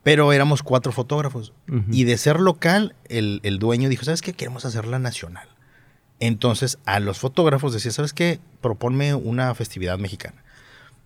Pero 0.07 0.31
éramos 0.31 0.63
cuatro 0.63 0.93
fotógrafos. 0.93 1.51
Y 1.91 2.05
de 2.05 2.17
ser 2.17 2.39
local, 2.39 2.95
el, 3.09 3.59
dueño 3.59 3.89
dijo, 3.89 4.05
¿sabes 4.05 4.21
qué? 4.21 4.31
Queremos 4.31 4.63
hacerla 4.63 4.99
nacional. 4.99 5.49
Entonces 6.21 6.77
a 6.85 7.01
los 7.01 7.19
fotógrafos 7.19 7.73
decía, 7.73 7.91
¿sabes 7.91 8.13
qué? 8.13 8.39
Proponme 8.61 9.15
una 9.15 9.53
festividad 9.53 9.97
mexicana. 9.97 10.41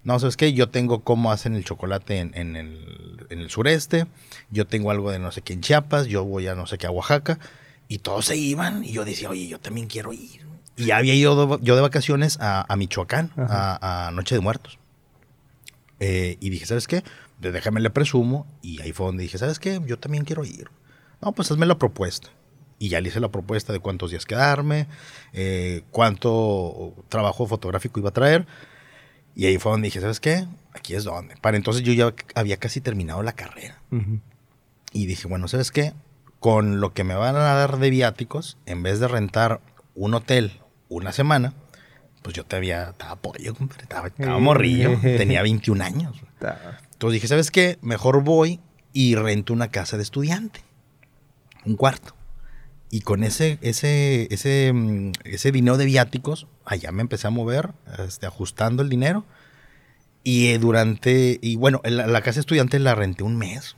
No, 0.04 0.20
¿sabes 0.20 0.38
qué? 0.38 0.54
Yo 0.54 0.70
tengo 0.70 1.00
cómo 1.00 1.32
hacen 1.32 1.56
el 1.56 1.66
chocolate 1.66 2.20
en, 2.20 2.56
el, 2.56 3.50
sureste, 3.50 4.06
yo 4.52 4.68
tengo 4.68 4.92
algo 4.92 5.10
de 5.10 5.18
no 5.18 5.32
sé 5.32 5.42
qué 5.42 5.54
en 5.54 5.62
Chiapas, 5.62 6.06
yo 6.06 6.24
voy 6.24 6.46
a 6.46 6.54
no 6.54 6.68
sé 6.68 6.78
qué 6.78 6.86
a 6.86 6.92
Oaxaca, 6.92 7.40
y 7.88 7.98
todos 7.98 8.26
se 8.26 8.38
iban, 8.38 8.84
y 8.84 8.92
yo 8.92 9.04
decía, 9.04 9.32
oye, 9.32 9.48
yo 9.48 9.60
también 9.60 9.88
quiero 9.88 10.14
ir. 10.14 10.46
Y 10.78 10.92
había 10.92 11.16
ido 11.16 11.60
yo 11.60 11.76
de 11.76 11.82
vacaciones 11.82 12.38
a, 12.40 12.68
Michoacán, 12.78 13.32
a, 13.36 14.12
Noche 14.14 14.36
de 14.36 14.42
Muertos. 14.42 14.78
Eh, 16.00 16.38
y 16.40 16.52
dije, 16.52 16.68
¿sabes 16.68 16.88
qué? 16.88 17.04
Déjame 17.42 17.80
le 17.80 17.90
presumo. 17.90 18.46
Y 18.62 18.82
ahí 18.82 18.92
fue 18.92 19.08
donde 19.08 19.24
dije, 19.24 19.38
¿sabes 19.38 19.60
qué? 19.60 19.82
Yo 19.86 19.98
también 19.98 20.24
quiero 20.24 20.46
ir. 20.46 20.70
No, 21.22 21.32
pues 21.32 21.52
hazme 21.52 21.66
la 21.66 21.78
propuesta. 21.78 22.30
Y 22.78 22.90
ya 22.90 23.00
le 23.00 23.10
hice 23.10 23.20
la 23.20 23.30
propuesta 23.30 23.74
de 23.74 23.80
cuántos 23.80 24.10
días 24.10 24.26
quedarme, 24.26 24.88
eh, 25.34 25.84
cuánto 25.92 26.96
trabajo 27.10 27.46
fotográfico 27.46 28.00
iba 28.00 28.10
a 28.10 28.14
traer. 28.14 28.48
Y 29.36 29.46
ahí 29.46 29.58
fue 29.58 29.72
donde 29.72 29.86
dije, 29.86 30.02
¿sabes 30.02 30.20
qué? 30.20 30.48
Aquí 30.74 30.96
es 30.96 31.04
donde. 31.04 31.36
Para 31.38 31.58
entonces 31.58 31.84
yo 31.84 31.94
ya 31.94 32.14
había 32.36 32.58
casi 32.58 32.82
terminado 32.82 33.22
la 33.24 33.34
carrera. 33.34 33.82
Y 34.94 35.06
dije, 35.06 35.28
bueno, 35.28 35.48
¿sabes 35.48 35.72
qué? 35.72 35.94
Con 36.40 36.82
lo 36.82 36.94
que 36.94 37.04
me 37.04 37.14
van 37.14 37.36
a 37.36 37.40
dar 37.40 37.78
de 37.78 37.90
viáticos, 37.92 38.58
en 38.66 38.82
vez 38.84 39.00
de 39.00 39.08
rentar 39.08 39.62
un 39.94 40.16
hotel 40.16 40.60
una 40.90 41.12
semana, 41.12 41.54
pues 42.24 42.36
yo 42.36 42.46
te 42.46 42.56
había, 42.56 42.90
estaba 42.90 43.16
pollo, 43.16 43.56
estaba, 43.80 44.08
estaba 44.08 44.40
morrillo, 44.40 45.00
tenía 45.02 45.42
21 45.44 45.84
años. 45.84 46.18
Entonces 47.02 47.16
dije, 47.16 47.28
¿sabes 47.30 47.50
qué? 47.50 47.80
Mejor 47.82 48.24
voy 48.24 48.60
y 48.94 49.16
rento 49.16 49.54
una 49.54 49.70
casa 49.70 49.98
de 49.98 50.04
estudiante. 50.04 50.62
Un 51.66 51.76
cuarto. 51.76 52.14
Y 52.92 53.02
con 53.02 53.24
ese, 53.24 53.58
ese, 53.64 54.28
ese, 54.30 54.72
mm, 54.72 55.14
ese 55.24 55.52
dinero 55.52 55.78
de 55.78 55.86
viáticos, 55.86 56.46
allá 56.64 56.92
me 56.92 57.02
empecé 57.02 57.26
a 57.26 57.32
mover, 57.32 57.72
este, 57.98 58.28
ajustando 58.28 58.84
el 58.84 58.90
dinero. 58.90 59.26
Y 60.24 60.56
durante, 60.60 61.40
y 61.42 61.56
bueno, 61.56 61.82
la, 61.86 62.22
casa 62.22 62.36
de 62.36 62.42
estudiante 62.42 62.78
la 62.78 62.94
renté 62.94 63.24
un 63.24 63.36
mes. 63.36 63.76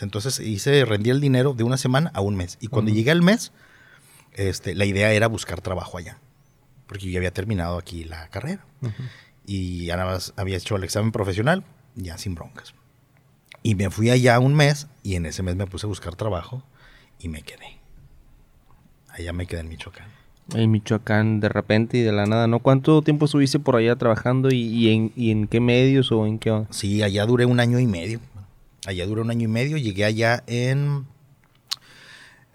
entonces 0.00 0.40
hice, 0.40 0.86
rendí 0.86 1.10
el 1.10 1.20
dinero 1.20 1.52
de 1.52 1.64
una 1.64 1.76
semana 1.76 2.10
a 2.14 2.22
un 2.22 2.34
mes. 2.34 2.56
Y 2.62 2.68
cuando 2.68 2.90
llegué 2.90 3.10
al 3.10 3.20
mes, 3.20 3.52
este, 4.32 4.74
la 4.74 4.86
idea 4.86 5.12
era 5.12 5.26
buscar 5.26 5.60
trabajo 5.60 5.98
allá. 5.98 6.18
Porque 6.86 7.04
yo 7.04 7.10
ya 7.10 7.18
había 7.18 7.34
terminado 7.34 7.76
aquí 7.76 8.04
la 8.04 8.26
carrera. 8.28 8.64
Y 9.44 9.88
nada 9.88 10.06
más 10.06 10.32
había 10.36 10.56
hecho 10.56 10.76
el 10.76 10.84
examen 10.84 11.12
profesional, 11.12 11.62
ya 11.98 12.16
sin 12.16 12.34
broncas. 12.34 12.74
Y 13.62 13.74
me 13.74 13.90
fui 13.90 14.10
allá 14.10 14.38
un 14.38 14.54
mes 14.54 14.86
y 15.02 15.16
en 15.16 15.26
ese 15.26 15.42
mes 15.42 15.56
me 15.56 15.66
puse 15.66 15.86
a 15.86 15.88
buscar 15.88 16.16
trabajo 16.16 16.62
y 17.18 17.28
me 17.28 17.42
quedé. 17.42 17.78
Allá 19.08 19.32
me 19.32 19.46
quedé 19.46 19.60
en 19.60 19.68
Michoacán. 19.68 20.06
En 20.54 20.70
Michoacán 20.70 21.40
de 21.40 21.48
repente 21.48 21.98
y 21.98 22.02
de 22.02 22.12
la 22.12 22.24
nada, 22.26 22.46
¿no? 22.46 22.60
¿Cuánto 22.60 23.02
tiempo 23.02 23.26
estuviste 23.26 23.58
por 23.58 23.76
allá 23.76 23.96
trabajando 23.96 24.48
y, 24.50 24.88
en, 24.88 25.12
en, 25.16 25.48
qué 25.48 25.60
medios 25.60 26.12
o 26.12 26.26
en 26.26 26.38
qué? 26.38 26.64
Sí, 26.70 27.02
allá 27.02 27.26
duré 27.26 27.44
un 27.44 27.60
año 27.60 27.78
y 27.78 27.86
medio. 27.86 28.20
Allá 28.86 29.04
duré 29.06 29.20
un 29.20 29.30
año 29.30 29.44
y 29.44 29.50
medio. 29.50 29.76
Llegué 29.76 30.04
allá 30.04 30.44
en 30.46 31.04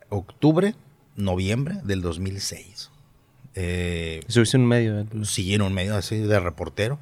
octubre, 0.10 0.74
noviembre 1.16 1.76
del 1.84 2.02
2006. 2.02 2.90
Eh, 3.56 4.22
¿Estuviste 4.28 4.58
en 4.58 4.64
un 4.64 4.70
medio? 4.70 5.06
Sí, 5.26 5.54
en 5.54 5.62
un 5.62 5.74
medio 5.74 5.96
así 5.96 6.18
de 6.18 6.40
reportero 6.40 6.98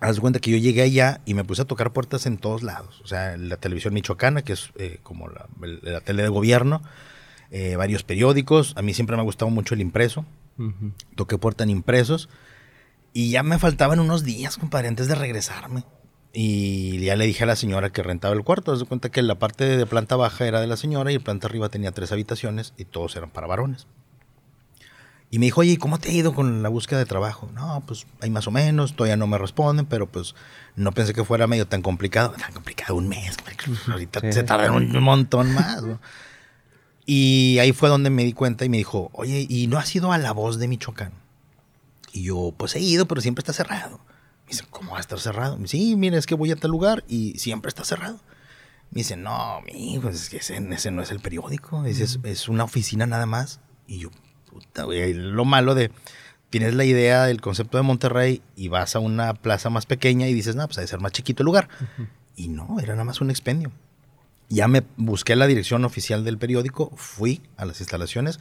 haz 0.00 0.20
cuenta 0.20 0.40
que 0.40 0.50
yo 0.50 0.56
llegué 0.56 0.82
allá 0.82 1.20
y 1.24 1.34
me 1.34 1.44
puse 1.44 1.62
a 1.62 1.64
tocar 1.64 1.92
puertas 1.92 2.26
en 2.26 2.38
todos 2.38 2.62
lados. 2.62 3.00
O 3.02 3.06
sea, 3.06 3.36
la 3.36 3.56
televisión 3.56 3.94
michoacana, 3.94 4.42
que 4.42 4.52
es 4.52 4.70
eh, 4.76 5.00
como 5.02 5.28
la, 5.28 5.48
tele 6.00 6.22
de 6.22 6.28
gobierno, 6.28 6.82
eh, 7.50 7.76
varios 7.76 8.02
periódicos. 8.04 8.74
A 8.76 8.82
mí 8.82 8.94
siempre 8.94 9.16
me 9.16 9.22
ha 9.22 9.24
gustado 9.24 9.50
mucho 9.50 9.74
el 9.74 9.80
impreso. 9.80 10.24
Toqué 11.14 11.38
puerta 11.38 11.64
en 11.64 11.70
impresos. 11.70 12.28
Y 13.12 13.30
ya 13.30 13.42
me 13.42 13.58
faltaban 13.58 14.00
unos 14.00 14.24
días, 14.24 14.56
compadre, 14.56 14.88
antes 14.88 15.06
de 15.08 15.14
regresarme. 15.14 15.84
Y 16.32 16.98
ya 17.00 17.16
le 17.16 17.26
dije 17.26 17.44
a 17.44 17.46
la 17.46 17.56
señora 17.56 17.90
que 17.90 18.02
rentaba 18.02 18.34
el 18.34 18.44
cuarto. 18.44 18.76
Se 18.76 18.84
cuenta 18.84 19.08
que 19.08 19.22
la 19.22 19.38
parte 19.38 19.64
de 19.76 19.86
planta 19.86 20.16
baja 20.16 20.46
era 20.46 20.60
de 20.60 20.66
la 20.66 20.76
señora 20.76 21.10
y 21.10 21.14
el 21.14 21.20
planta 21.20 21.46
arriba 21.46 21.68
tenía 21.68 21.92
tres 21.92 22.12
habitaciones 22.12 22.74
y 22.76 22.84
todos 22.84 23.16
eran 23.16 23.30
para 23.30 23.46
varones. 23.46 23.86
Y 25.30 25.38
me 25.38 25.46
dijo, 25.46 25.60
oye, 25.60 25.76
¿cómo 25.76 25.98
te 25.98 26.08
ha 26.08 26.12
ido 26.12 26.32
con 26.34 26.62
la 26.62 26.70
búsqueda 26.70 26.98
de 26.98 27.06
trabajo? 27.06 27.50
No, 27.54 27.82
pues 27.86 28.06
hay 28.20 28.30
más 28.30 28.46
o 28.46 28.50
menos, 28.50 28.94
todavía 28.94 29.16
no 29.16 29.26
me 29.26 29.36
responden, 29.36 29.84
pero 29.84 30.06
pues 30.06 30.34
no 30.74 30.92
pensé 30.92 31.12
que 31.12 31.22
fuera 31.24 31.46
medio 31.46 31.66
tan 31.66 31.82
complicado. 31.82 32.30
Tan 32.38 32.52
complicado, 32.52 32.94
un 32.94 33.08
mes. 33.08 33.36
Ahorita 33.88 34.20
se 34.32 34.42
tardan 34.42 34.74
un 34.74 35.02
montón 35.02 35.52
más. 35.52 35.82
Y 37.04 37.58
ahí 37.58 37.72
fue 37.72 37.88
donde 37.88 38.10
me 38.10 38.24
di 38.24 38.32
cuenta 38.32 38.64
y 38.64 38.68
me 38.68 38.78
dijo, 38.78 39.10
oye, 39.12 39.46
¿y 39.48 39.66
no 39.66 39.78
has 39.78 39.94
ido 39.94 40.12
a 40.12 40.18
La 40.18 40.32
Voz 40.32 40.58
de 40.58 40.68
Michoacán? 40.68 41.12
Y 42.12 42.24
yo, 42.24 42.54
pues 42.56 42.74
he 42.76 42.80
ido, 42.80 43.06
pero 43.06 43.20
siempre 43.20 43.40
está 43.40 43.52
cerrado. 43.52 43.98
Me 44.44 44.50
dice, 44.50 44.64
¿cómo 44.70 44.92
va 44.92 44.98
a 44.98 45.00
estar 45.00 45.18
cerrado? 45.18 45.56
Me 45.56 45.62
dice, 45.62 45.76
sí, 45.76 45.96
mira, 45.96 46.16
es 46.18 46.26
que 46.26 46.34
voy 46.34 46.50
a 46.50 46.56
tal 46.56 46.70
lugar 46.70 47.04
y 47.08 47.38
siempre 47.38 47.68
está 47.68 47.84
cerrado. 47.84 48.20
Me 48.90 49.00
dice, 49.00 49.16
no, 49.16 49.60
mi, 49.62 49.98
pues 49.98 50.16
es 50.16 50.28
que 50.30 50.38
ese, 50.38 50.60
no 50.90 51.02
es 51.02 51.10
el 51.10 51.20
periódico, 51.20 51.84
es, 51.84 52.18
es, 52.22 52.48
una 52.48 52.64
oficina 52.64 53.06
nada 53.06 53.26
más. 53.26 53.60
Y 53.86 53.98
yo, 53.98 54.10
puta, 54.50 54.84
güey, 54.84 55.14
lo 55.14 55.44
malo 55.44 55.74
de, 55.74 55.90
tienes 56.50 56.74
la 56.74 56.84
idea 56.84 57.24
del 57.24 57.40
concepto 57.40 57.76
de 57.76 57.82
Monterrey 57.82 58.42
y 58.56 58.68
vas 58.68 58.96
a 58.96 58.98
una 58.98 59.34
plaza 59.34 59.70
más 59.70 59.86
pequeña 59.86 60.28
y 60.28 60.34
dices, 60.34 60.56
no, 60.56 60.66
pues 60.66 60.78
ha 60.78 60.80
de 60.82 60.86
ser 60.86 61.00
más 61.00 61.12
chiquito 61.12 61.42
el 61.42 61.46
lugar. 61.46 61.68
Y 62.36 62.48
no, 62.48 62.78
era 62.80 62.94
nada 62.94 63.04
más 63.04 63.20
un 63.20 63.30
expendio. 63.30 63.72
Ya 64.48 64.66
me 64.68 64.82
busqué 64.96 65.36
la 65.36 65.46
dirección 65.46 65.84
oficial 65.84 66.24
del 66.24 66.38
periódico, 66.38 66.90
fui 66.96 67.42
a 67.56 67.64
las 67.64 67.80
instalaciones, 67.80 68.40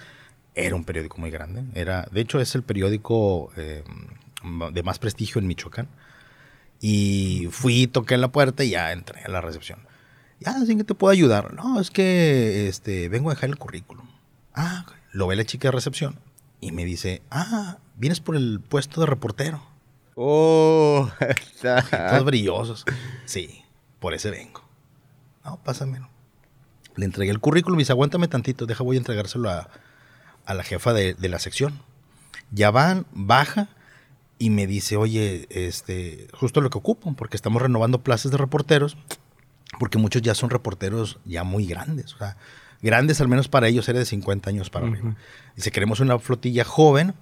era 0.55 0.75
un 0.75 0.85
periódico 0.85 1.17
muy 1.17 1.29
grande, 1.31 1.63
era, 1.73 2.07
de 2.11 2.21
hecho 2.21 2.39
es 2.39 2.55
el 2.55 2.63
periódico... 2.63 3.51
Eh, 3.57 3.83
de 4.71 4.83
más 4.83 4.99
prestigio 4.99 5.39
en 5.39 5.47
Michoacán. 5.47 5.87
Y 6.79 7.47
fui, 7.51 7.87
toqué 7.87 8.17
la 8.17 8.31
puerta 8.31 8.63
y 8.63 8.71
ya 8.71 8.91
entré 8.91 9.23
a 9.23 9.29
la 9.29 9.41
recepción. 9.41 9.79
Ya, 10.39 10.53
¿sí 10.65 10.77
que 10.77 10.83
te 10.83 10.93
puedo 10.93 11.11
ayudar? 11.11 11.53
No, 11.53 11.79
es 11.79 11.89
que 11.89 12.67
este, 12.67 13.09
vengo 13.09 13.31
a 13.31 13.33
dejar 13.33 13.49
el 13.49 13.57
currículum. 13.57 14.07
Ah, 14.59 14.87
lo 15.11 15.27
ve 15.27 15.35
la 15.35 15.45
chica 15.45 15.67
de 15.67 15.71
recepción 15.71 16.19
y 16.59 16.71
me 16.71 16.83
dice, 16.83 17.21
ah, 17.29 17.77
vienes 17.95 18.19
por 18.19 18.35
el 18.35 18.59
puesto 18.59 18.99
de 19.01 19.07
reportero. 19.07 19.61
Oh, 20.15 21.09
todos 21.61 22.25
brillosos. 22.25 22.83
Sí, 23.25 23.63
por 23.99 24.15
ese 24.15 24.31
vengo. 24.31 24.63
No, 25.45 25.61
pásamelo. 25.63 26.09
Le 26.95 27.05
entregué 27.05 27.29
el 27.29 27.39
currículum 27.39 27.79
y 27.79 27.83
dice, 27.83 27.91
aguántame 27.91 28.27
tantito, 28.27 28.65
deja, 28.65 28.83
voy 28.83 28.95
a 28.95 28.99
entregárselo 28.99 29.51
a, 29.51 29.69
a 30.45 30.53
la 30.55 30.63
jefa 30.63 30.91
de, 30.91 31.13
de, 31.13 31.29
la 31.29 31.37
sección. 31.37 31.79
Ya 32.49 32.71
van, 32.71 33.05
baja 33.11 33.69
y 34.39 34.49
me 34.49 34.65
dice, 34.65 34.97
oye, 34.97 35.45
este, 35.51 36.29
justo 36.33 36.61
lo 36.61 36.71
que 36.71 36.79
ocupo, 36.79 37.13
porque 37.13 37.37
estamos 37.37 37.61
renovando 37.61 38.01
plazas 38.01 38.31
de 38.31 38.37
reporteros, 38.37 38.97
porque 39.79 39.99
muchos 39.99 40.23
ya 40.23 40.33
son 40.33 40.49
reporteros 40.49 41.19
ya 41.25 41.43
muy 41.43 41.67
grandes, 41.67 42.15
o 42.15 42.17
sea, 42.17 42.37
grandes 42.81 43.21
al 43.21 43.27
menos 43.27 43.47
para 43.47 43.67
ellos 43.67 43.87
era 43.89 43.99
de 43.99 44.05
50 44.05 44.49
años 44.49 44.69
para 44.69 44.87
arriba. 44.87 45.15
Dice, 45.55 45.71
queremos 45.71 45.99
una 45.99 46.19
flotilla 46.19 46.63
joven 46.63 47.13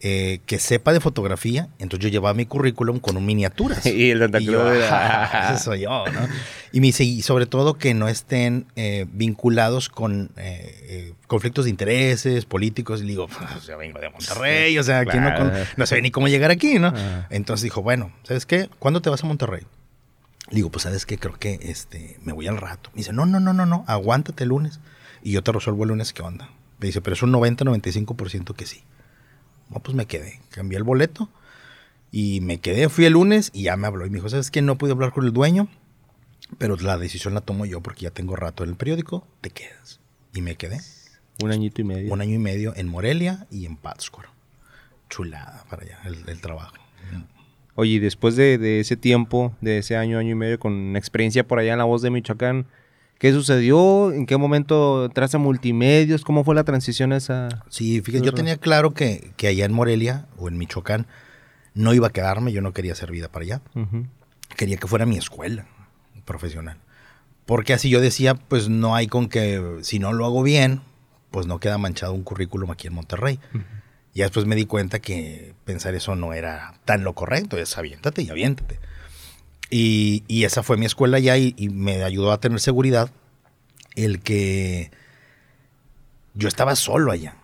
eh, 0.00 0.38
que 0.46 0.60
sepa 0.60 0.92
de 0.92 1.00
fotografía, 1.00 1.70
entonces 1.80 2.04
yo 2.04 2.08
llevaba 2.08 2.32
mi 2.32 2.46
currículum 2.46 3.00
con 3.00 3.16
un 3.16 3.26
miniaturas. 3.26 3.84
y 3.86 4.10
el 4.10 4.30
y 4.38 4.44
yo, 4.44 4.72
ese 4.72 5.58
soy 5.58 5.80
yo, 5.80 6.04
¿no? 6.06 6.28
Y 6.70 6.80
me 6.80 6.86
dice, 6.86 7.02
y 7.02 7.22
sobre 7.22 7.46
todo 7.46 7.74
que 7.74 7.94
no 7.94 8.06
estén 8.06 8.66
eh, 8.76 9.06
vinculados 9.10 9.88
con 9.88 10.30
eh, 10.36 11.14
conflictos 11.26 11.64
de 11.64 11.70
intereses 11.70 12.44
políticos. 12.44 13.02
Y 13.02 13.06
digo, 13.06 13.26
pues, 13.26 13.66
yo 13.66 13.76
vengo 13.76 13.98
de 13.98 14.10
Monterrey, 14.10 14.78
o 14.78 14.84
sea, 14.84 15.00
aquí 15.00 15.18
no, 15.18 15.32
no 15.76 15.86
sé 15.86 16.00
ni 16.00 16.12
cómo 16.12 16.28
llegar 16.28 16.52
aquí, 16.52 16.78
¿no? 16.78 16.92
Entonces 17.30 17.64
dijo, 17.64 17.82
bueno, 17.82 18.12
¿sabes 18.22 18.46
qué? 18.46 18.68
¿Cuándo 18.78 19.02
te 19.02 19.10
vas 19.10 19.24
a 19.24 19.26
Monterrey? 19.26 19.62
Digo, 20.50 20.70
pues 20.70 20.84
sabes 20.84 21.04
qué, 21.04 21.18
creo 21.18 21.38
que 21.38 21.58
este, 21.62 22.18
me 22.22 22.32
voy 22.32 22.46
al 22.46 22.56
rato. 22.56 22.90
Me 22.94 22.98
dice, 22.98 23.12
no, 23.12 23.26
no, 23.26 23.38
no, 23.40 23.52
no, 23.52 23.66
no, 23.66 23.84
aguántate 23.86 24.44
el 24.44 24.50
lunes. 24.50 24.80
Y 25.22 25.32
yo 25.32 25.42
te 25.42 25.52
resuelvo 25.52 25.84
el 25.84 25.90
lunes, 25.90 26.12
¿qué 26.12 26.22
onda? 26.22 26.50
Me 26.78 26.86
dice, 26.86 27.00
pero 27.00 27.14
es 27.14 27.22
un 27.22 27.32
90-95% 27.32 28.54
que 28.54 28.66
sí. 28.66 28.82
No, 29.70 29.80
pues 29.80 29.94
me 29.94 30.06
quedé. 30.06 30.40
Cambié 30.50 30.78
el 30.78 30.84
boleto 30.84 31.28
y 32.10 32.40
me 32.40 32.58
quedé. 32.60 32.88
Fui 32.88 33.04
el 33.04 33.14
lunes 33.14 33.50
y 33.52 33.64
ya 33.64 33.76
me 33.76 33.86
habló. 33.86 34.06
Y 34.06 34.10
me 34.10 34.16
dijo, 34.16 34.28
¿sabes 34.28 34.50
qué? 34.50 34.62
No 34.62 34.78
pude 34.78 34.92
hablar 34.92 35.12
con 35.12 35.24
el 35.24 35.32
dueño, 35.32 35.68
pero 36.56 36.76
la 36.76 36.96
decisión 36.96 37.34
la 37.34 37.40
tomo 37.40 37.66
yo 37.66 37.82
porque 37.82 38.02
ya 38.02 38.10
tengo 38.10 38.36
rato 38.36 38.64
en 38.64 38.70
el 38.70 38.76
periódico. 38.76 39.26
Te 39.40 39.50
quedas. 39.50 40.00
Y 40.32 40.40
me 40.40 40.56
quedé. 40.56 40.80
Un 41.42 41.52
añito 41.52 41.80
y 41.80 41.84
medio. 41.84 42.12
Un 42.12 42.20
año 42.20 42.34
y 42.34 42.38
medio 42.38 42.72
en 42.76 42.88
Morelia 42.88 43.46
y 43.50 43.66
en 43.66 43.76
Pátzcuaro. 43.76 44.30
Chulada 45.10 45.64
para 45.68 45.82
allá, 45.82 46.00
el, 46.04 46.40
trabajo. 46.40 46.74
Oye, 47.80 48.00
después 48.00 48.34
de, 48.34 48.58
de, 48.58 48.80
ese 48.80 48.96
tiempo, 48.96 49.54
de 49.60 49.78
ese 49.78 49.96
año, 49.96 50.18
año 50.18 50.32
y 50.32 50.34
medio, 50.34 50.58
con 50.58 50.96
experiencia 50.96 51.46
por 51.46 51.60
allá 51.60 51.74
en 51.74 51.78
la 51.78 51.84
voz 51.84 52.02
de 52.02 52.10
Michoacán, 52.10 52.66
¿Qué 53.18 53.32
sucedió? 53.32 54.12
¿En 54.12 54.26
qué 54.26 54.36
momento 54.36 55.06
entraste 55.06 55.36
a 55.36 55.40
multimedios? 55.40 56.22
¿Cómo 56.22 56.44
fue 56.44 56.54
la 56.54 56.62
transición 56.62 57.12
esa? 57.12 57.48
Sí, 57.68 58.00
fíjate, 58.00 58.24
yo 58.24 58.32
tenía 58.32 58.56
claro 58.56 58.94
que, 58.94 59.32
que, 59.36 59.48
allá 59.48 59.64
en 59.64 59.72
Morelia 59.72 60.26
o 60.36 60.48
en 60.48 60.56
Michoacán 60.56 61.06
no 61.74 61.94
iba 61.94 62.08
a 62.08 62.10
quedarme, 62.10 62.52
yo 62.52 62.60
no 62.60 62.72
quería 62.72 62.92
hacer 62.92 63.10
vida 63.10 63.28
para 63.28 63.44
allá. 63.44 63.62
Quería 64.56 64.76
que 64.76 64.86
fuera 64.86 65.04
mi 65.04 65.16
escuela 65.16 65.66
profesional. 66.24 66.78
Porque 67.44 67.72
así 67.74 67.90
yo 67.90 68.00
decía, 68.00 68.34
pues 68.34 68.68
no 68.68 68.94
hay 68.94 69.08
con 69.08 69.28
que, 69.28 69.78
si 69.82 69.98
no 69.98 70.12
lo 70.12 70.24
hago 70.24 70.44
bien, 70.44 70.80
pues 71.32 71.46
no 71.46 71.58
queda 71.58 71.76
manchado 71.76 72.12
un 72.12 72.22
currículum 72.22 72.70
aquí 72.70 72.86
en 72.86 72.94
Monterrey. 72.94 73.40
Y 74.14 74.20
después 74.20 74.46
me 74.46 74.56
di 74.56 74.64
cuenta 74.64 75.00
que 75.00 75.54
pensar 75.64 75.94
eso 75.94 76.16
no 76.16 76.32
era 76.32 76.74
tan 76.84 77.04
lo 77.04 77.14
correcto, 77.14 77.56
es 77.56 77.76
aviéntate 77.78 78.22
y 78.22 78.30
aviéntate. 78.30 78.80
Y, 79.70 80.44
esa 80.44 80.62
fue 80.62 80.76
mi 80.76 80.86
escuela 80.86 81.18
ya 81.18 81.36
y, 81.36 81.54
me 81.70 82.02
ayudó 82.02 82.32
a 82.32 82.40
tener 82.40 82.60
seguridad 82.60 83.10
el 83.94 84.20
que 84.20 84.90
yo 86.34 86.48
estaba 86.48 86.74
solo 86.76 87.12
allá. 87.12 87.36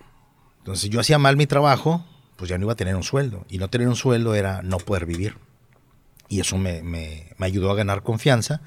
Entonces 0.59 0.89
yo 0.89 1.01
hacía 1.01 1.19
mal 1.19 1.37
mi 1.37 1.47
trabajo, 1.47 2.07
pues 2.37 2.49
ya 2.49 2.57
no 2.57 2.65
iba 2.65 2.73
a 2.73 2.77
tener 2.77 2.97
un 2.97 3.03
sueldo. 3.03 3.45
Y 3.49 3.59
no 3.59 3.69
tener 3.69 3.89
un 3.89 3.97
sueldo 3.97 4.35
era 4.35 4.63
no 4.63 4.79
poder 4.79 5.05
vivir. 5.05 5.37
Y 6.29 6.41
eso 6.41 6.57
me, 6.57 6.83
me, 6.83 7.33
me 7.37 7.47
ayudó 7.47 7.71
a 7.71 7.75
ganar 7.75 8.03
confianza. 8.03 8.63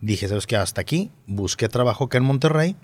Dije, 0.00 0.28
¿sabes 0.28 0.46
qué? 0.46 0.56
Hasta 0.56 0.80
aquí. 0.80 1.10
Busqué 1.26 1.68
trabajo 1.68 2.04
acá 2.04 2.18
en 2.18 2.24
Monterrey. 2.24 2.76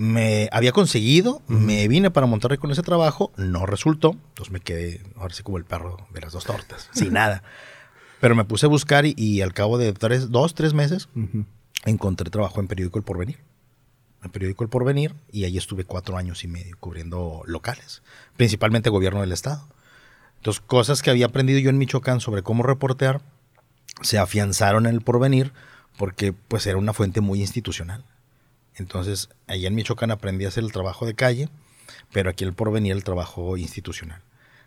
Me 0.00 0.48
había 0.52 0.70
conseguido, 0.70 1.42
me 1.48 1.88
vine 1.88 2.12
para 2.12 2.28
Monterrey 2.28 2.56
con 2.56 2.70
ese 2.70 2.84
trabajo, 2.84 3.32
no 3.36 3.66
resultó. 3.66 4.12
Entonces 4.12 4.52
me 4.52 4.60
quedé, 4.60 5.02
ahora 5.16 5.34
sí 5.34 5.42
como 5.42 5.58
el 5.58 5.64
perro 5.64 5.96
de 6.14 6.20
las 6.20 6.32
dos 6.32 6.44
tortas, 6.44 6.88
sin 6.94 7.14
nada. 7.14 7.42
Pero 8.20 8.36
me 8.36 8.44
puse 8.44 8.66
a 8.66 8.68
buscar 8.68 9.06
y, 9.06 9.40
al 9.42 9.52
cabo 9.52 9.76
de 9.76 9.92
tres, 9.92 10.30
dos, 10.30 10.54
tres 10.54 10.72
meses 10.72 11.08
encontré 11.84 12.30
trabajo 12.30 12.60
en 12.60 12.68
Periódico 12.68 13.00
El 13.00 13.04
Porvenir. 13.04 13.40
En 14.22 14.30
Periódico 14.30 14.62
El 14.62 14.70
Porvenir 14.70 15.16
y 15.32 15.46
ahí 15.46 15.58
estuve 15.58 15.82
cuatro 15.82 16.16
años 16.16 16.44
y 16.44 16.46
medio 16.46 16.76
cubriendo 16.78 17.42
locales, 17.46 18.02
principalmente 18.36 18.90
gobierno 18.90 19.22
del 19.22 19.32
estado. 19.32 19.66
Entonces, 20.36 20.62
cosas 20.64 21.02
que 21.02 21.10
había 21.10 21.26
aprendido 21.26 21.58
yo 21.58 21.70
en 21.70 21.78
Michoacán 21.78 22.20
sobre 22.20 22.44
cómo 22.44 22.62
reportear 22.62 23.20
se 24.02 24.18
afianzaron 24.18 24.86
en 24.86 24.94
El 24.94 25.00
Porvenir 25.00 25.52
porque 25.96 26.32
pues 26.32 26.68
era 26.68 26.78
una 26.78 26.92
fuente 26.92 27.20
muy 27.20 27.40
institucional. 27.40 28.04
Entonces, 28.78 29.28
allá 29.46 29.68
en 29.68 29.74
Michoacán 29.74 30.10
aprendí 30.10 30.44
a 30.44 30.48
hacer 30.48 30.64
el 30.64 30.72
trabajo 30.72 31.06
de 31.06 31.14
calle, 31.14 31.48
pero 32.12 32.30
aquí 32.30 32.44
El 32.44 32.52
Porvenir 32.52 32.92
el 32.92 33.04
trabajo 33.04 33.56
institucional. 33.56 34.20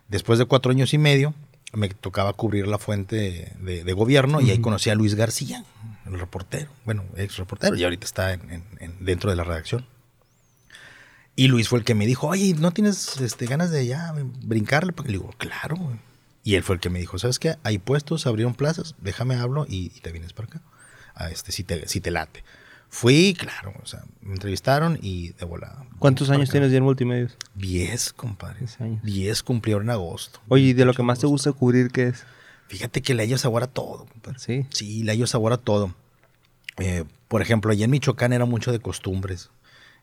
Después 0.07 0.39
de 0.39 0.45
cuatro 0.45 0.71
años 0.71 0.93
y 0.93 0.97
medio, 0.97 1.33
me 1.73 1.89
tocaba 1.89 2.33
cubrir 2.33 2.67
la 2.67 2.77
fuente 2.77 3.55
de, 3.59 3.93
gobierno 3.93 4.41
y 4.41 4.51
ahí 4.51 4.59
conocí 4.59 4.89
a 4.89 4.95
Luis 4.95 5.15
García, 5.15 5.63
el 6.05 6.19
reportero, 6.19 6.69
bueno, 6.85 7.05
ex 7.15 7.37
reportero, 7.37 7.75
y 7.75 7.83
ahorita 7.83 8.05
está 8.05 8.37
dentro 8.99 9.29
de 9.29 9.35
la 9.35 9.43
redacción. 9.43 9.85
Y 11.35 11.47
Luis 11.47 11.69
fue 11.69 11.79
el 11.79 11.85
que 11.85 11.95
me 11.95 12.05
dijo, 12.05 12.27
oye, 12.27 12.53
¿no 12.59 12.71
tienes 12.71 13.17
este, 13.21 13.45
ganas 13.45 13.71
de 13.71 13.85
ya 13.85 14.13
brincarle? 14.43 14.91
Porque 14.91 15.11
le 15.11 15.17
digo, 15.17 15.33
claro. 15.37 15.77
Y 16.43 16.55
él 16.55 16.63
fue 16.63 16.75
el 16.75 16.81
que 16.81 16.89
me 16.89 16.99
dijo, 16.99 17.17
¿sabes 17.17 17.39
qué? 17.39 17.55
Hay 17.63 17.77
puestos, 17.77 18.27
abrieron 18.27 18.53
plazas, 18.53 18.95
déjame 18.99 19.35
hablo 19.35 19.65
y, 19.67 19.89
te 20.01 20.11
vienes 20.11 20.33
para 20.33 20.47
acá. 20.49 20.61
A 21.15 21.29
este, 21.29 21.51
si 21.51 21.63
te, 21.63 21.87
si 21.87 22.01
te 22.01 22.11
late. 22.11 22.43
Fui, 22.93 23.33
claro, 23.33 23.73
o 23.81 23.85
sea, 23.85 24.03
me 24.19 24.33
entrevistaron 24.33 24.99
y 25.01 25.29
de 25.29 25.45
volada. 25.45 25.85
¿Cuántos 25.97 26.29
años 26.29 26.49
tienes 26.49 26.71
ya 26.71 26.77
en 26.77 26.83
multimedios? 26.83 27.37
Diez, 27.55 28.11
compadre. 28.11 28.59
Diez 28.59 28.81
años. 28.81 29.01
Diez 29.01 29.43
cumplieron 29.43 29.83
en 29.83 29.91
agosto. 29.91 30.41
Oye, 30.49 30.65
¿y 30.65 30.73
de 30.73 30.83
lo 30.83 30.93
que 30.93 31.01
más 31.01 31.17
te 31.17 31.25
gusta 31.25 31.53
cubrir 31.53 31.89
qué 31.89 32.09
es? 32.09 32.25
Fíjate 32.67 33.01
que 33.01 33.13
le 33.13 33.23
hallo 33.23 33.37
sabor 33.37 33.63
a 33.63 33.67
todo, 33.67 34.05
compadre. 34.07 34.39
Sí. 34.39 34.65
Sí, 34.71 35.03
le 35.03 35.13
hallo 35.13 35.25
sabor 35.25 35.53
a 35.53 35.57
todo. 35.57 35.95
Eh, 36.79 37.05
por 37.29 37.41
ejemplo, 37.41 37.71
allá 37.71 37.85
en 37.85 37.91
Michoacán 37.91 38.33
era 38.33 38.43
mucho 38.43 38.73
de 38.73 38.79
costumbres, 38.79 39.51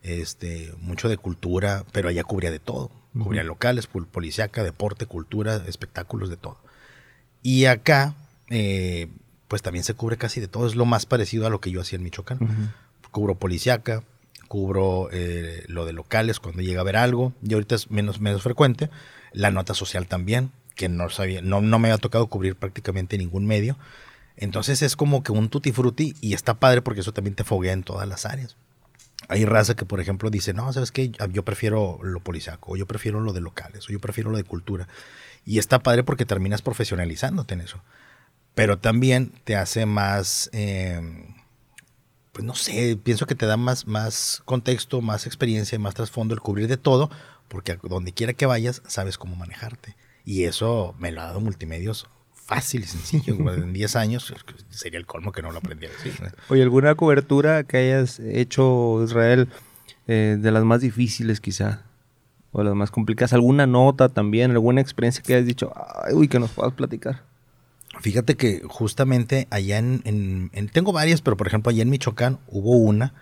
este, 0.01 0.73
mucho 0.79 1.09
de 1.09 1.17
cultura, 1.17 1.85
pero 1.91 2.09
allá 2.09 2.23
cubría 2.23 2.49
de 2.49 2.59
todo. 2.59 2.89
Cubría 3.13 3.43
locales, 3.43 3.85
policiaca, 3.85 4.63
deporte, 4.63 5.05
cultura, 5.05 5.63
espectáculos, 5.67 6.31
de 6.31 6.37
todo. 6.37 6.57
Y 7.43 7.65
acá, 7.65 8.15
eh, 8.49 9.09
pues 9.49 9.61
también 9.61 9.83
se 9.83 9.95
cubre 9.95 10.15
casi 10.15 10.39
de 10.39 10.47
todo. 10.47 10.67
Es 10.67 10.75
lo 10.75 10.85
más 10.85 11.05
parecido 11.05 11.45
a 11.45 11.49
lo 11.49 11.59
que 11.59 11.71
yo 11.71 11.81
hacía 11.81 11.97
en 11.97 12.03
Michoacán. 12.03 12.71
Cubro 13.11 13.35
policiaca, 13.35 14.03
cubro 14.47 15.09
eh, 15.11 15.65
lo 15.67 15.85
de 15.85 15.91
locales 15.91 16.39
cuando 16.39 16.61
llega 16.61 16.81
a 16.81 16.83
ver 16.85 16.95
algo. 16.95 17.33
Y 17.43 17.55
ahorita 17.55 17.75
es 17.75 17.89
menos, 17.89 18.21
menos 18.21 18.43
frecuente. 18.43 18.89
La 19.33 19.49
nota 19.49 19.73
social 19.73 20.07
también, 20.07 20.51
que 20.75 20.87
no 20.87 21.09
sabía, 21.09 21.41
no, 21.41 21.61
no 21.61 21.79
me 21.79 21.89
había 21.89 21.97
tocado 21.97 22.27
cubrir 22.27 22.55
prácticamente 22.55 23.17
ningún 23.17 23.47
medio. 23.47 23.75
Entonces 24.37 24.83
es 24.83 24.95
como 24.95 25.23
que 25.23 25.31
un 25.31 25.49
tutti 25.49 25.71
frutti 25.71 26.15
y 26.21 26.33
está 26.33 26.53
padre 26.53 26.83
porque 26.83 27.01
eso 27.01 27.11
también 27.11 27.35
te 27.35 27.43
foguea 27.43 27.73
en 27.73 27.83
todas 27.83 28.07
las 28.07 28.25
áreas. 28.27 28.55
Hay 29.29 29.45
raza 29.45 29.75
que, 29.75 29.85
por 29.85 29.99
ejemplo, 29.99 30.29
dice, 30.29 30.53
no, 30.53 30.71
¿sabes 30.71 30.91
qué? 30.91 31.11
Yo 31.31 31.43
prefiero 31.43 31.99
lo 32.03 32.19
policiaco, 32.19 32.73
o 32.73 32.77
yo 32.77 32.85
prefiero 32.85 33.19
lo 33.19 33.33
de 33.33 33.41
locales, 33.41 33.89
o 33.89 33.91
yo 33.91 33.99
prefiero 33.99 34.29
lo 34.29 34.37
de 34.37 34.43
cultura. 34.43 34.87
Y 35.45 35.57
está 35.57 35.79
padre 35.79 36.03
porque 36.03 36.25
terminas 36.25 36.61
profesionalizándote 36.61 37.55
en 37.55 37.61
eso. 37.61 37.81
Pero 38.59 38.77
también 38.77 39.31
te 39.45 39.55
hace 39.55 39.85
más, 39.85 40.49
em, 40.51 41.33
pues 42.33 42.43
no 42.43 42.55
sé, 42.55 42.99
pienso 43.01 43.25
que 43.25 43.33
te 43.33 43.45
da 43.45 43.55
más, 43.55 43.87
más 43.87 44.41
contexto, 44.43 44.99
más 44.99 45.25
experiencia, 45.25 45.79
más 45.79 45.95
trasfondo 45.95 46.33
el 46.33 46.41
cubrir 46.41 46.67
de 46.67 46.75
todo, 46.75 47.09
porque 47.47 47.79
donde 47.81 48.11
quiera 48.11 48.33
que 48.33 48.45
vayas, 48.45 48.81
sabes 48.85 49.17
cómo 49.17 49.37
manejarte. 49.37 49.95
Y 50.25 50.43
eso 50.43 50.93
me 50.99 51.13
lo 51.13 51.21
ha 51.21 51.27
dado 51.27 51.39
multimedios 51.39 52.09
fácil 52.33 52.81
y 52.81 52.87
sencillo. 52.87 53.35
en 53.53 53.71
10 53.71 53.95
años 53.95 54.33
sería 54.69 54.99
el 54.99 55.05
colmo 55.05 55.31
que 55.31 55.41
no 55.41 55.53
lo 55.53 55.59
aprendiera. 55.59 55.93
Oye, 56.49 56.61
¿alguna 56.61 56.95
cobertura 56.95 57.63
que 57.63 57.77
hayas 57.77 58.19
hecho, 58.19 59.01
Israel, 59.05 59.47
eh, 60.07 60.35
de 60.37 60.51
las 60.51 60.65
más 60.65 60.81
difíciles 60.81 61.39
quizá? 61.39 61.85
O 62.51 62.61
las 62.61 62.75
más 62.75 62.91
complicadas. 62.91 63.31
¿Alguna 63.31 63.67
nota 63.67 64.09
también? 64.09 64.51
¿Alguna 64.51 64.81
experiencia 64.81 65.23
que 65.23 65.35
hayas 65.35 65.45
dicho, 65.45 65.71
ay, 66.03 66.13
uy, 66.13 66.27
que 66.27 66.39
nos 66.39 66.51
puedas 66.51 66.73
platicar? 66.73 67.28
Fíjate 67.99 68.35
que 68.35 68.61
justamente 68.67 69.47
allá 69.49 69.77
en, 69.77 70.69
Tengo 70.71 70.93
varias, 70.93 71.21
pero 71.21 71.37
por 71.37 71.47
ejemplo 71.47 71.69
allá 71.69 71.81
en 71.81 71.89
Michoacán 71.89 72.39
hubo 72.47 72.77
una 72.77 73.13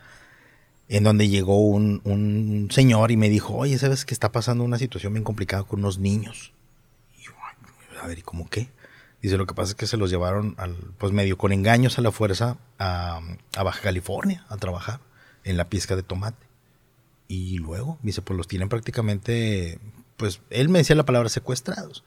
en 0.90 1.04
donde 1.04 1.28
llegó 1.28 1.60
un, 1.60 2.02
un, 2.06 2.70
señor 2.72 3.12
y 3.12 3.18
me 3.18 3.30
dijo, 3.30 3.56
oye, 3.56 3.78
¿sabes 3.78 4.06
que 4.06 4.14
está 4.14 4.32
pasando 4.32 4.64
una 4.64 4.78
situación 4.78 5.14
bien 5.14 5.24
complicada 5.24 5.64
con 5.64 5.80
unos 5.80 6.00
niños? 6.00 6.54
Y 7.18 7.24
yo, 7.24 7.34
a 8.02 8.08
ver, 8.08 8.20
¿y 8.20 8.22
cómo 8.22 8.50
qué? 8.50 8.70
Dice, 9.22 9.38
lo 9.38 9.48
que 9.48 9.56
pasa 9.56 9.72
es 9.72 9.76
que 9.76 9.88
se 9.88 9.98
los 9.98 10.10
llevaron, 10.10 10.56
al, 10.58 10.76
pues 10.98 11.12
medio 11.12 11.38
con 11.38 11.52
engaños 11.52 11.98
a 11.98 12.02
la 12.02 12.12
fuerza, 12.12 12.58
a, 12.78 13.20
Baja 13.56 13.82
California 13.82 14.46
a 14.50 14.58
trabajar 14.58 15.00
en 15.44 15.58
la 15.58 15.70
pizca 15.70 15.96
de 15.96 16.04
tomate. 16.04 16.46
Y 17.28 17.58
luego, 17.58 17.98
dice, 18.04 18.22
pues 18.22 18.38
los 18.38 18.48
tienen 18.48 18.70
prácticamente, 18.70 19.80
pues 20.16 20.40
él 20.50 20.70
me 20.70 20.80
decía 20.80 20.96
la 20.96 21.06
palabra 21.06 21.30
secuestrados. 21.30 22.04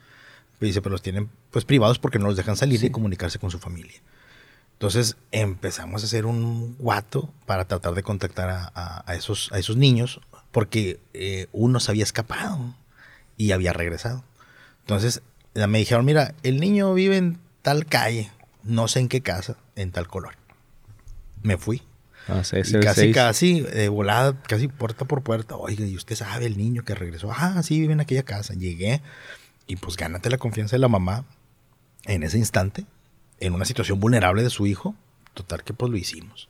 Dice, 0.66 0.82
pero 0.82 0.92
los 0.92 1.02
tienen 1.02 1.30
pues 1.50 1.64
privados 1.64 1.98
porque 1.98 2.18
no 2.18 2.26
los 2.26 2.36
dejan 2.36 2.56
salir 2.56 2.82
y 2.84 2.90
comunicarse 2.90 3.38
con 3.38 3.50
su 3.50 3.58
familia. 3.58 4.00
Entonces 4.74 5.16
empezamos 5.30 6.02
a 6.02 6.06
hacer 6.06 6.24
un 6.24 6.76
guato 6.78 7.32
para 7.44 7.66
tratar 7.66 7.94
de 7.94 8.02
contactar 8.02 8.70
a, 8.74 9.14
esos, 9.14 9.50
a 9.52 9.58
esos 9.58 9.76
niños 9.76 10.20
porque 10.52 11.00
eh, 11.12 11.48
uno 11.52 11.80
se 11.80 11.90
había 11.90 12.04
escapado 12.04 12.74
y 13.36 13.52
había 13.52 13.72
regresado. 13.72 14.24
Entonces 14.80 15.22
me 15.54 15.78
dijeron, 15.78 16.04
mira, 16.04 16.34
el 16.42 16.60
niño 16.60 16.94
vive 16.94 17.16
en 17.16 17.38
tal 17.62 17.86
calle, 17.86 18.30
no 18.62 18.88
sé 18.88 19.00
en 19.00 19.08
qué 19.08 19.20
casa, 19.20 19.56
en 19.76 19.92
tal 19.92 20.08
color. 20.08 20.34
Me 21.42 21.56
fui. 21.56 21.82
Ah, 22.28 22.42
casi, 22.82 23.12
casi, 23.12 23.60
de 23.60 23.88
volada, 23.88 24.40
casi 24.42 24.68
puerta 24.68 25.04
por 25.04 25.22
puerta. 25.22 25.56
Oiga, 25.56 25.84
y 25.84 25.96
usted 25.96 26.16
sabe 26.16 26.46
el 26.46 26.56
niño 26.56 26.84
que 26.84 26.94
regresó. 26.94 27.32
Ah, 27.32 27.62
sí, 27.62 27.80
vive 27.80 27.92
en 27.92 28.00
aquella 28.00 28.22
casa. 28.22 28.54
Llegué 28.54 29.00
y 29.70 29.76
pues 29.76 29.96
gánate 29.96 30.30
la 30.30 30.38
confianza 30.38 30.76
de 30.76 30.80
la 30.80 30.88
mamá 30.88 31.24
en 32.04 32.24
ese 32.24 32.38
instante, 32.38 32.86
en 33.38 33.54
una 33.54 33.64
situación 33.64 34.00
vulnerable 34.00 34.42
de 34.42 34.50
su 34.50 34.66
hijo. 34.66 34.96
Total 35.32 35.62
que 35.62 35.72
pues 35.72 35.90
lo 35.90 35.96
hicimos. 35.96 36.48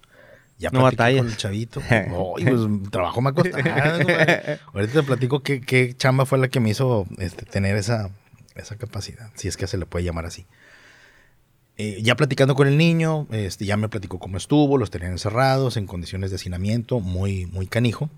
Ya 0.58 0.70
no 0.70 0.80
con 0.80 1.00
el 1.00 1.36
chavito. 1.36 1.82
Ay, 1.88 2.06
pues 2.10 2.60
trabajo 2.90 3.20
me 3.20 3.30
ha 3.30 3.32
costado. 3.32 3.62
Ahorita 4.72 4.92
te 4.92 5.02
platico 5.02 5.42
qué, 5.42 5.60
qué 5.60 5.94
chamba 5.94 6.24
fue 6.24 6.38
la 6.38 6.48
que 6.48 6.60
me 6.60 6.70
hizo 6.70 7.06
este, 7.18 7.44
tener 7.44 7.76
esa, 7.76 8.10
esa 8.54 8.76
capacidad, 8.76 9.30
si 9.34 9.48
es 9.48 9.56
que 9.56 9.66
se 9.66 9.76
le 9.76 9.86
puede 9.86 10.04
llamar 10.04 10.26
así. 10.26 10.47
Eh, 11.76 12.00
ya 12.02 12.14
platicando 12.14 12.54
con 12.54 12.68
el 12.68 12.76
niño, 12.76 13.26
este, 13.30 13.64
ya 13.64 13.76
me 13.76 13.88
platicó 13.88 14.18
cómo 14.18 14.36
estuvo, 14.36 14.76
los 14.76 14.90
tenían 14.90 15.12
encerrados 15.12 15.76
en 15.76 15.86
condiciones 15.86 16.30
de 16.30 16.36
hacinamiento 16.36 17.00
muy, 17.00 17.47
muy 17.47 17.66
canijo, 17.66 18.10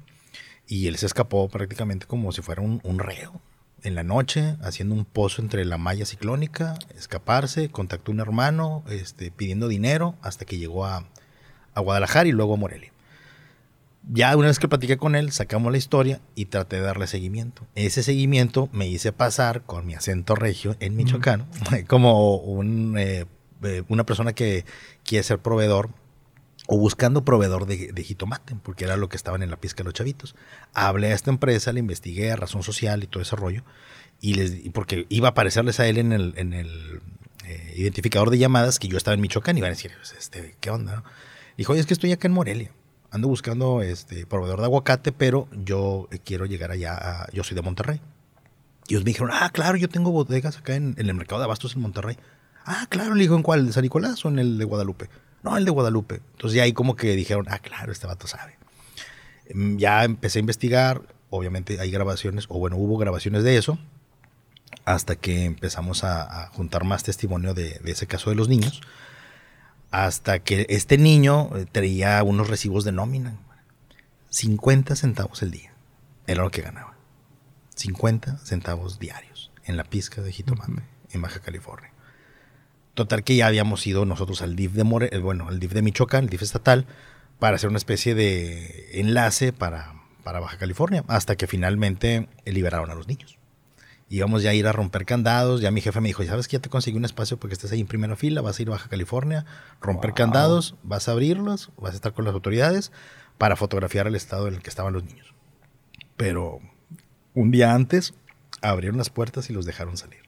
y 0.67 0.87
él 0.87 0.97
se 0.97 1.07
escapó 1.07 1.49
prácticamente 1.49 2.07
como 2.07 2.33
si 2.33 2.43
fuera 2.43 2.63
un, 2.63 2.99
reo. 2.99 3.41
En 3.83 3.95
la 3.95 4.05
noche, 4.05 4.57
haciendo 4.63 4.95
un 4.95 5.05
pozo 5.05 5.43
entre 5.43 5.65
la 5.65 5.79
malla 5.79 6.07
ciclónica, 6.07 6.75
escaparse, 6.97 7.69
contactó 7.69 8.13
a 8.13 8.15
un 8.15 8.21
hermano 8.21 8.85
este, 8.89 9.31
pidiendo 9.31 9.69
dinero 9.69 10.15
hasta 10.23 10.45
que 10.45 10.59
llegó 10.59 10.87
a, 10.87 11.05
a 11.75 11.81
Guadalajara 11.81 12.29
y 12.29 12.33
luego 12.33 12.55
a 12.55 12.59
Morelia 12.59 12.93
ya 14.11 14.37
una 14.37 14.49
vez 14.49 14.59
que 14.59 14.69
platiqué 14.69 14.97
con 14.97 15.15
él, 15.15 15.31
sacamos 15.33 15.71
la 15.71 15.79
historia 15.79 16.21
y 16.35 16.47
traté 16.47 16.77
de 16.77 16.83
darle 16.83 17.07
seguimiento. 17.07 17.67
Ese 17.75 18.03
seguimiento 18.03 18.69
me 18.73 18.89
hice 18.89 19.13
pasar 19.13 19.63
con 19.63 19.87
mi 19.87 19.95
acento 19.95 20.35
regio 20.35 20.77
en 20.81 20.97
Michoacán, 20.97 21.47
como 21.87 22.37
un, 22.37 22.97
eh, 22.99 23.27
eh, 23.63 23.83
una 23.89 24.05
persona 24.05 24.33
que 24.33 24.65
quiere 25.05 25.23
ser 25.23 25.39
proveedor 25.39 25.91
o 26.69 26.79
buscando 26.79 27.25
proveedor 27.25 27.67
de, 27.67 28.05
jitomate, 28.05 28.55
porque 28.63 28.85
era 28.85 28.97
lo 28.97 29.09
que 29.09 29.17
estaban 29.17 29.43
en 29.43 29.51
la 29.51 29.57
pizca 29.57 29.83
los 29.83 29.95
chavitos. 29.95 30.35
Hablé 30.75 31.09
a 31.09 31.15
esta 31.15 31.31
empresa, 31.31 31.73
le 31.73 31.81
investigué 31.81 32.31
a 32.31 32.37
razón 32.37 32.63
social 32.63 33.03
y 33.03 33.07
todo 33.07 33.23
ese 33.23 33.37
rollo, 33.37 33.65
y 34.21 34.35
les, 34.35 34.53
porque 34.73 35.07
iba 35.09 35.29
a 35.29 35.31
aparecerles 35.33 35.81
a 35.81 35.87
él 35.87 35.99
en 35.99 36.13
el, 36.13 36.35
en 36.37 36.53
eh, 36.55 37.75
identificador 37.77 38.31
de 38.31 38.39
llamadas 38.39 38.79
que 38.79 38.89
yo 38.89 38.97
estaba 38.97 39.15
en 39.15 39.21
Michoacán 39.21 39.57
y 39.57 39.61
iban 39.61 39.71
a 39.71 39.75
decir, 39.75 39.91
pues, 39.97 40.15
este, 40.19 40.57
¿qué 40.61 40.71
onda? 40.71 41.03
Dijo, 41.57 41.73
oye, 41.73 41.81
es 41.81 41.87
que 41.87 41.95
estoy 41.95 42.13
acá 42.13 42.29
en 42.29 42.35
Morelia 42.35 42.71
ando 43.13 43.29
buscando 43.29 43.83
este 43.83 44.27
proveedor 44.27 44.61
de 44.61 44.65
aguacate, 44.65 45.13
pero 45.13 45.47
yo 45.53 46.09
quiero 46.25 46.47
llegar 46.47 46.71
allá, 46.71 47.27
yo 47.33 47.45
soy 47.45 47.55
de 47.55 47.63
Monterrey. 47.63 48.01
Y 48.89 48.95
ellos 48.95 49.05
me 49.05 49.11
dijeron, 49.11 49.31
ah, 49.33 49.51
claro, 49.53 49.77
yo 49.77 49.89
tengo 49.89 50.11
bodegas 50.11 50.57
acá 50.57 50.75
en, 50.75 50.95
el 50.97 51.15
mercado 51.15 51.39
de 51.39 51.45
abastos 51.45 51.77
en 51.77 51.83
Monterrey. 51.83 52.17
Ah, 52.65 52.87
claro, 52.89 53.15
le 53.15 53.23
dijo, 53.23 53.37
¿en 53.37 53.43
cuál? 53.43 53.67
¿De 53.67 53.73
San 53.73 53.83
Nicolás 53.83 54.25
o 54.25 54.29
en 54.29 54.39
el 54.39 54.59
de 54.59 54.65
Guadalupe? 54.65 55.11
No, 55.43 55.57
el 55.57 55.65
de 55.65 55.71
Guadalupe. 55.71 56.21
Entonces 56.33 56.57
ya 56.57 56.63
ahí 56.63 56.73
como 56.73 56.97
que 56.97 57.17
dijeron, 57.17 57.47
ah, 57.49 57.59
claro, 57.59 57.93
este 57.93 58.07
vato 58.07 58.27
sabe. 58.27 58.57
Em, 59.47 59.79
ya 59.79 60.05
empecé 60.05 60.39
a 60.39 60.41
investigar, 60.41 61.03
obviamente 61.31 61.81
hay 61.81 61.91
grabaciones, 61.91 62.47
o 62.49 62.59
bueno, 62.59 62.77
hubo 62.77 62.99
grabaciones 62.99 63.43
de 63.43 63.57
eso, 63.57 63.79
hasta 64.85 65.17
que 65.17 65.45
empezamos 65.45 66.05
a, 66.05 66.49
juntar 66.53 66.85
más 66.85 67.03
testimonio 67.03 67.55
de, 67.55 67.79
de, 67.83 67.93
ese 67.93 68.07
caso 68.07 68.31
de 68.31 68.37
los 68.37 68.49
niños 68.49 68.81
hasta 69.93 70.39
que 70.41 70.67
este 70.71 70.99
niño 70.99 71.51
eh, 71.55 71.67
traía 71.71 72.21
unos 72.25 72.49
recibos 72.49 72.83
de 72.85 72.93
nómina. 72.93 73.39
50 74.31 74.97
centavos 74.97 75.43
el 75.43 75.51
día. 75.51 75.73
Era 76.27 76.43
lo 76.43 76.51
que 76.51 76.63
ganaba. 76.63 76.97
50 77.77 78.39
centavos 78.39 78.99
diarios 78.99 79.53
en 79.65 79.77
la 79.77 79.85
pizca 79.85 80.23
de 80.23 80.33
jitomate 80.33 80.83
en 81.11 81.23
Baja 81.23 81.41
California. 81.41 81.92
Total 82.95 83.25
que 83.25 83.37
ya 83.37 83.47
habíamos 83.47 83.87
ido 83.87 84.05
nosotros 84.05 84.43
al 84.43 84.57
DIF 84.57 84.73
de 84.73 84.85
More, 84.85 85.09
eh, 85.13 85.19
bueno, 85.19 85.49
al 85.49 85.59
DIF 85.59 85.73
de 85.73 85.83
Michoacán, 85.83 86.25
el 86.25 86.31
DIF 86.31 86.43
estatal, 86.43 86.87
para 87.39 87.57
hacer 87.57 87.69
una 87.69 87.79
especie 87.79 88.15
de 88.15 89.01
enlace 89.01 89.53
para, 89.53 89.95
para 90.23 90.41
Baja 90.41 90.59
California, 90.59 91.05
hasta 91.09 91.37
que 91.37 91.47
finalmente 91.47 92.29
liberaron 92.45 92.91
a 92.91 92.95
los 92.95 93.09
niños 93.09 93.39
íbamos 94.13 94.43
ya 94.43 94.51
a 94.51 94.55
ir 94.55 94.67
a 94.67 94.73
romper 94.73 95.07
candados. 95.07 95.63
Ya 95.63 95.71
mi 95.71 95.81
jefe 95.81 96.01
me 96.01 96.09
dijo, 96.09 96.23
¿sabes 96.25 96.47
que 96.47 96.59
ya 96.59 96.61
te 96.61 96.69
conseguí 96.69 96.97
un 96.97 97.05
espacio 97.07 97.39
porque 97.39 97.55
estás 97.55 97.73
ahí 97.73 97.81
en 97.81 97.87
primera 97.87 98.15
fila? 98.15 98.43
Vas 98.43 98.59
a 98.59 98.63
ir 98.63 98.69
a 98.69 98.73
Baja 98.73 98.89
California, 98.91 99.47
romper 99.81 100.13
candados, 100.13 100.77
vas 100.83 101.09
a 101.09 101.13
abrirlos, 101.13 101.71
vas 101.79 101.93
a 101.93 101.97
estar 101.97 102.13
con 102.13 102.27
las 102.27 102.35
autoridades 102.35 102.93
para 103.39 103.57
fotografiar 103.57 104.07
el 104.07 104.15
estado 104.15 104.49
en 104.49 104.55
el 104.55 104.63
que 104.63 104.69
estaban 104.69 104.93
los 104.93 105.05
niños. 105.05 105.35
Pero 106.19 106.61
un 107.35 107.51
día 107.51 107.73
antes 107.73 108.13
abrieron 108.61 108.99
las 108.99 109.09
puertas 109.09 109.49
y 109.49 109.55
los 109.55 109.65
dejaron 109.65 109.97
salir. 109.97 110.21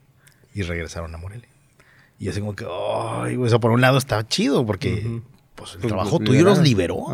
Y 0.54 0.62
regresaron 0.62 1.14
a 1.14 1.18
Morelia. 1.18 1.48
Y 2.24 2.30
así 2.30 2.40
como 2.40 2.56
que, 2.56 2.64
ay, 2.66 3.38
eso 3.44 3.60
por 3.60 3.70
un 3.70 3.82
lado 3.82 3.98
está 3.98 4.26
chido 4.26 4.64
porque 4.64 5.20
pues, 5.54 5.74
el 5.74 5.80
pues, 5.80 5.88
trabajo 5.88 6.18
tuyo 6.18 6.42
los 6.42 6.58
liberó. 6.58 7.04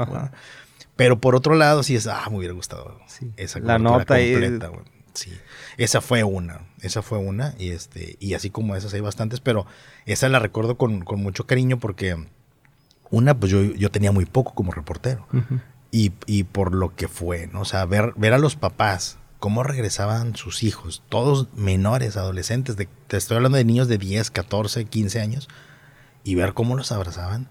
Pero 0.95 1.19
por 1.19 1.35
otro 1.35 1.57
lado 1.57 1.83
sí 1.83 1.97
es, 1.97 2.07
ah, 2.07 2.29
me 2.31 2.37
hubiera 2.37 2.55
gustado 2.55 3.01
esa 3.37 3.59
La 3.59 3.81
nota 3.81 4.17
completa, 4.17 4.71
Sí. 5.13 5.33
Esa 5.79 6.01
fue 6.01 6.23
una, 6.23 6.61
esa 6.81 7.03
fue 7.03 7.19
una, 7.19 7.57
y 7.59 7.71
este, 7.71 8.17
y 8.21 8.35
así 8.35 8.51
como 8.51 8.77
esas 8.77 8.95
hay 8.95 9.01
bastantes, 9.01 9.41
pero 9.41 9.67
esa 10.07 10.29
la 10.29 10.39
recuerdo 10.39 10.77
con, 10.77 11.05
mucho 11.17 11.45
cariño 11.45 11.81
porque 11.81 12.17
una, 13.11 13.37
pues 13.37 13.51
yo, 13.51 13.63
yo 13.63 13.91
tenía 13.91 14.13
muy 14.13 14.27
poco 14.27 14.55
como 14.55 14.71
reportero. 14.71 15.27
y, 15.91 16.13
y, 16.27 16.45
por 16.45 16.73
lo 16.73 16.95
que 16.95 17.09
fue, 17.09 17.49
¿no? 17.49 17.63
O 17.63 17.65
sea, 17.65 17.85
ver, 17.85 18.13
ver 18.15 18.33
a 18.33 18.39
los 18.39 18.55
papás, 18.55 19.19
cómo 19.41 19.63
regresaban 19.65 20.37
sus 20.37 20.63
hijos, 20.63 21.03
todos 21.09 21.49
menores, 21.57 22.17
adolescentes, 22.17 22.77
de, 22.77 22.89
te 23.09 23.17
estoy 23.17 23.39
hablando 23.39 23.59
de 23.59 23.65
niños 23.65 23.89
de 23.89 23.99
10, 23.99 24.31
14, 24.31 24.85
15 24.85 25.21
años, 25.21 25.49
y 26.23 26.35
ver 26.35 26.53
cómo 26.53 26.77
los 26.77 26.93
abrazaban. 26.93 27.49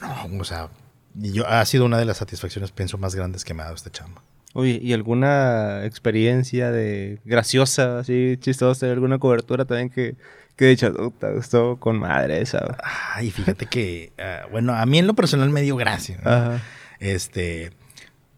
No, 0.00 0.40
o 0.40 0.44
sea, 0.44 0.70
yo, 1.14 1.46
ha 1.46 1.64
sido 1.66 1.84
una 1.84 1.98
de 1.98 2.06
las 2.06 2.16
satisfacciones, 2.16 2.72
pienso, 2.72 2.98
más 2.98 3.14
grandes 3.14 3.44
que 3.44 3.54
me 3.54 3.60
ha 3.60 3.66
dado 3.66 3.76
este 3.76 3.90
chamba. 3.90 4.22
Oye, 4.54 4.80
¿y 4.82 4.94
alguna 4.94 5.84
experiencia 5.84 6.70
de 6.72 7.20
graciosa, 7.26 7.98
así 7.98 8.38
chistosa, 8.40 8.90
alguna 8.90 9.18
cobertura 9.18 9.66
también 9.66 9.90
que, 9.90 10.16
que 10.56 10.64
de 10.64 10.70
hecho, 10.70 11.12
te 11.18 11.30
gustó 11.34 11.76
con 11.76 11.98
madre 11.98 12.40
esa? 12.40 12.78
Ay, 13.14 13.30
fíjate 13.30 13.66
que, 13.66 14.12
ah, 14.18 14.46
bueno, 14.50 14.74
a 14.74 14.86
mí 14.86 14.98
en 14.98 15.06
lo 15.06 15.12
personal 15.12 15.50
me 15.50 15.60
dio 15.60 15.76
gracia. 15.76 16.18
Ajá. 16.24 16.62
Este, 17.00 17.72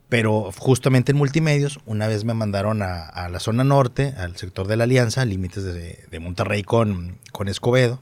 pero 0.09 0.51
justamente 0.57 1.13
en 1.13 1.19
multimedios, 1.19 1.81
una 1.85 2.07
vez 2.07 2.25
me 2.25 2.33
mandaron 2.33 2.83
a, 2.83 3.29
la 3.29 3.41
zona 3.41 3.63
norte, 3.63 4.15
al 4.17 4.37
sector 4.37 4.67
de 4.67 4.77
la 4.77 4.85
Alianza, 4.85 5.25
límites 5.25 5.65
de, 5.65 6.05
de, 6.11 6.21
Monterrey 6.21 6.63
con, 6.63 7.19
con 7.31 7.49
Escobedo. 7.49 8.01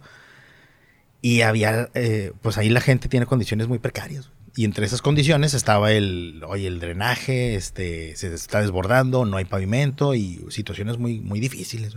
Y 1.20 1.40
había, 1.40 1.88
eh, 1.94 2.32
pues 2.42 2.58
ahí 2.58 2.68
la 2.68 2.80
gente 2.80 3.08
tiene 3.08 3.26
condiciones 3.26 3.66
muy 3.66 3.80
precarias. 3.80 4.30
Y 4.54 4.64
entre 4.64 4.86
esas 4.86 5.02
condiciones 5.02 5.52
estaba 5.52 5.92
el, 5.92 6.42
oye, 6.46 6.68
el 6.68 6.78
drenaje, 6.78 7.56
este, 7.56 8.14
se 8.16 8.32
está 8.32 8.60
desbordando, 8.60 9.24
no 9.24 9.36
hay 9.36 9.44
pavimento 9.44 10.14
y 10.14 10.46
situaciones 10.50 10.98
muy, 10.98 11.20
muy 11.20 11.40
difíciles. 11.40 11.96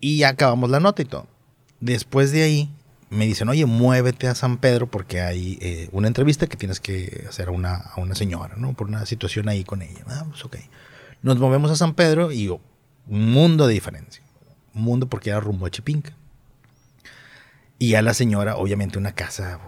Y 0.00 0.24
acabamos 0.24 0.70
la 0.70 0.80
nota 0.80 1.02
y 1.02 1.04
todo. 1.06 1.28
Después 1.80 2.32
de 2.32 2.42
ahí 2.42 2.70
me 3.10 3.26
dicen, 3.26 3.48
oye, 3.48 3.66
muévete 3.66 4.28
a 4.28 4.34
San 4.34 4.58
Pedro 4.58 4.88
porque 4.88 5.20
hay 5.20 5.58
eh, 5.60 5.88
una 5.92 6.08
entrevista 6.08 6.46
que 6.46 6.56
tienes 6.56 6.80
que 6.80 7.24
hacer 7.28 7.48
a 7.48 7.50
una, 7.52 7.74
a 7.76 8.00
una 8.00 8.14
señora, 8.14 8.54
¿no? 8.56 8.72
Por 8.72 8.88
una 8.88 9.06
situación 9.06 9.48
ahí 9.48 9.64
con 9.64 9.82
ella. 9.82 10.04
Ah, 10.08 10.24
pues 10.28 10.44
ok. 10.44 10.56
Nos 11.22 11.38
movemos 11.38 11.70
a 11.70 11.76
San 11.76 11.94
Pedro 11.94 12.32
y 12.32 12.48
un 12.48 12.60
mundo 13.06 13.66
de 13.66 13.74
diferencia. 13.74 14.22
Un 14.74 14.82
mundo 14.82 15.08
porque 15.08 15.30
era 15.30 15.40
rumbo 15.40 15.66
a 15.66 15.70
Chipinca. 15.70 16.14
Y 17.78 17.94
a 17.94 18.02
la 18.02 18.14
señora, 18.14 18.56
obviamente, 18.56 18.98
una 18.98 19.12
casa 19.12 19.60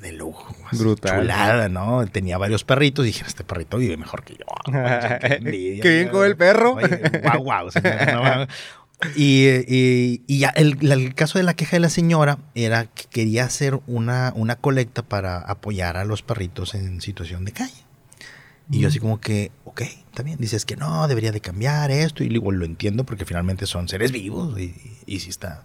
de 0.00 0.12
lujo. 0.12 0.54
Brutal. 0.72 1.22
Chulada, 1.22 1.68
¿no? 1.68 2.06
Tenía 2.06 2.36
varios 2.38 2.64
perritos. 2.64 3.04
Y 3.04 3.08
dije, 3.08 3.24
este 3.26 3.44
perrito 3.44 3.78
vive 3.78 3.96
mejor 3.96 4.24
que 4.24 4.34
yo. 4.34 4.44
qué, 4.66 5.26
envidia, 5.36 5.82
qué 5.82 5.94
bien 5.96 6.08
con 6.10 6.26
el 6.26 6.36
perro. 6.36 6.76
guau, 7.22 7.42
guau. 7.42 7.70
Señora, 7.70 8.46
y, 9.14 9.46
y, 9.48 10.22
y 10.26 10.38
ya 10.38 10.48
el, 10.50 10.78
el, 10.90 11.14
caso 11.14 11.38
de 11.38 11.44
la 11.44 11.54
queja 11.54 11.76
de 11.76 11.80
la 11.80 11.90
señora 11.90 12.38
era 12.54 12.86
que 12.86 13.04
quería 13.10 13.44
hacer 13.44 13.78
una, 13.86 14.32
una 14.34 14.56
colecta 14.56 15.02
para 15.02 15.38
apoyar 15.38 15.96
a 15.96 16.04
los 16.04 16.22
perritos 16.22 16.74
en 16.74 17.00
situación 17.00 17.44
de 17.44 17.52
calle. 17.52 17.86
Y 18.70 18.80
yo 18.80 18.88
así 18.88 18.98
como 18.98 19.20
que, 19.20 19.52
ok, 19.64 19.82
también 20.12 20.38
dices 20.40 20.64
que 20.64 20.76
no, 20.76 21.06
debería 21.06 21.30
de 21.30 21.40
cambiar 21.40 21.90
esto. 21.90 22.24
Y 22.24 22.28
digo, 22.28 22.50
lo 22.50 22.64
entiendo 22.64 23.04
porque 23.04 23.24
finalmente 23.24 23.66
son 23.66 23.88
seres 23.88 24.10
vivos 24.10 24.58
y, 24.58 24.74
y 25.06 25.20
sí 25.20 25.30
está, 25.30 25.62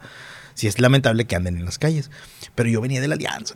sí 0.54 0.68
es 0.68 0.80
lamentable 0.80 1.26
que 1.26 1.36
anden 1.36 1.58
en 1.58 1.66
las 1.66 1.80
calles. 1.80 2.12
Pero 2.54 2.70
yo 2.70 2.80
venía 2.80 3.02
de 3.02 3.08
la 3.08 3.16
alianza, 3.16 3.56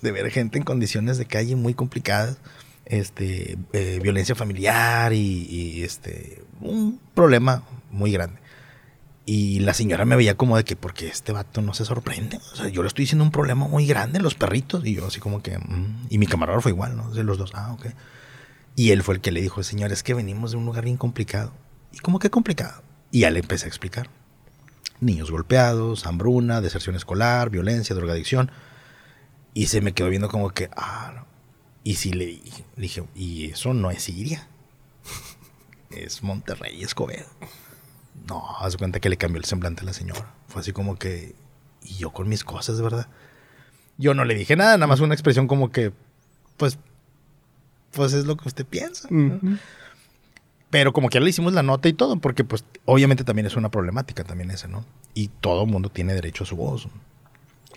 de 0.00 0.10
ver 0.10 0.30
gente 0.30 0.58
en 0.58 0.64
condiciones 0.64 1.16
de 1.16 1.26
calle 1.26 1.54
muy 1.54 1.74
complicadas, 1.74 2.38
este, 2.86 3.56
eh, 3.72 4.00
violencia 4.02 4.34
familiar 4.34 5.12
y, 5.12 5.46
y, 5.48 5.84
este, 5.84 6.42
un 6.60 7.00
problema 7.14 7.62
muy 7.90 8.10
grande. 8.10 8.41
Y 9.24 9.60
la 9.60 9.72
señora 9.72 10.04
me 10.04 10.16
veía 10.16 10.36
como 10.36 10.56
de 10.56 10.64
que, 10.64 10.74
porque 10.74 11.06
este 11.06 11.32
vato 11.32 11.62
no 11.62 11.74
se 11.74 11.84
sorprende. 11.84 12.38
O 12.52 12.56
sea, 12.56 12.68
yo 12.68 12.82
le 12.82 12.88
estoy 12.88 13.04
diciendo 13.04 13.24
un 13.24 13.30
problema 13.30 13.68
muy 13.68 13.86
grande, 13.86 14.18
los 14.18 14.34
perritos. 14.34 14.84
Y 14.84 14.94
yo 14.94 15.06
así 15.06 15.20
como 15.20 15.42
que, 15.42 15.58
mm. 15.58 16.06
y 16.10 16.18
mi 16.18 16.26
camarógrafo 16.26 16.68
igual, 16.68 16.96
¿no? 16.96 17.10
De 17.10 17.22
los 17.22 17.38
dos, 17.38 17.52
ah, 17.54 17.72
ok. 17.72 17.86
Y 18.74 18.90
él 18.90 19.02
fue 19.02 19.14
el 19.14 19.20
que 19.20 19.30
le 19.30 19.40
dijo, 19.40 19.62
señor, 19.62 19.92
es 19.92 20.02
que 20.02 20.14
venimos 20.14 20.50
de 20.50 20.56
un 20.56 20.64
lugar 20.64 20.84
bien 20.84 20.96
complicado. 20.96 21.52
¿Y 21.92 21.98
cómo 21.98 22.18
que 22.18 22.30
complicado? 22.30 22.82
Y 23.10 23.20
ya 23.20 23.30
le 23.30 23.40
empecé 23.40 23.66
a 23.66 23.68
explicar. 23.68 24.08
Niños 25.00 25.30
golpeados, 25.30 26.06
hambruna, 26.06 26.60
deserción 26.60 26.96
escolar, 26.96 27.50
violencia, 27.50 27.94
drogadicción. 27.94 28.50
Y 29.54 29.66
se 29.66 29.82
me 29.82 29.92
quedó 29.92 30.08
viendo 30.08 30.28
como 30.28 30.50
que, 30.50 30.68
ah, 30.76 31.12
no. 31.14 31.26
Y 31.84 31.96
sí 31.96 32.12
le 32.12 32.26
dije, 32.26 32.64
le 32.76 32.82
dije, 32.82 33.04
y 33.14 33.50
eso 33.50 33.74
no 33.74 33.90
es 33.90 34.02
Siria. 34.04 34.48
es 35.90 36.22
Monterrey, 36.22 36.82
Escobedo. 36.82 37.26
No, 38.26 38.44
haz 38.58 38.76
cuenta 38.76 39.00
que 39.00 39.08
le 39.08 39.16
cambió 39.16 39.38
el 39.38 39.44
semblante 39.44 39.82
a 39.82 39.84
la 39.84 39.92
señora. 39.92 40.32
Fue 40.48 40.60
así 40.60 40.72
como 40.72 40.96
que, 40.96 41.34
y 41.82 41.94
yo 41.96 42.10
con 42.10 42.28
mis 42.28 42.44
cosas, 42.44 42.80
¿verdad? 42.80 43.08
Yo 43.98 44.14
no 44.14 44.24
le 44.24 44.34
dije 44.34 44.56
nada, 44.56 44.76
nada 44.76 44.86
más 44.86 45.00
una 45.00 45.14
expresión 45.14 45.48
como 45.48 45.70
que, 45.70 45.92
pues, 46.56 46.78
pues 47.90 48.12
es 48.12 48.24
lo 48.24 48.36
que 48.36 48.48
usted 48.48 48.66
piensa. 48.66 49.08
¿no? 49.10 49.34
Uh 49.34 49.38
-huh. 49.40 49.58
Pero 50.70 50.92
como 50.94 51.10
que 51.10 51.16
ya 51.16 51.20
le 51.20 51.28
hicimos 51.28 51.52
la 51.52 51.62
nota 51.62 51.88
y 51.88 51.92
todo, 51.92 52.16
porque 52.16 52.44
pues 52.44 52.64
obviamente 52.86 53.24
también 53.24 53.44
es 53.46 53.56
una 53.56 53.70
problemática 53.70 54.24
también 54.24 54.50
esa, 54.50 54.68
¿no? 54.68 54.86
Y 55.12 55.28
todo 55.28 55.64
el 55.64 55.70
mundo 55.70 55.90
tiene 55.90 56.14
derecho 56.14 56.44
a 56.44 56.46
su 56.46 56.56
voz. 56.56 56.88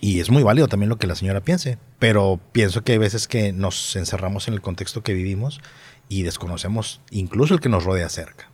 Y 0.00 0.20
es 0.20 0.30
muy 0.30 0.42
válido 0.42 0.66
también 0.66 0.88
lo 0.88 0.96
que 0.96 1.06
la 1.06 1.14
señora 1.14 1.42
piense, 1.42 1.78
pero 1.98 2.40
pienso 2.52 2.82
que 2.84 2.92
hay 2.92 2.98
veces 2.98 3.28
que 3.28 3.52
nos 3.52 3.96
encerramos 3.96 4.48
en 4.48 4.54
el 4.54 4.62
contexto 4.62 5.02
que 5.02 5.12
vivimos 5.12 5.60
y 6.08 6.22
desconocemos 6.22 7.02
incluso 7.10 7.52
el 7.52 7.60
que 7.60 7.68
nos 7.68 7.84
rodea 7.84 8.08
cerca. 8.08 8.50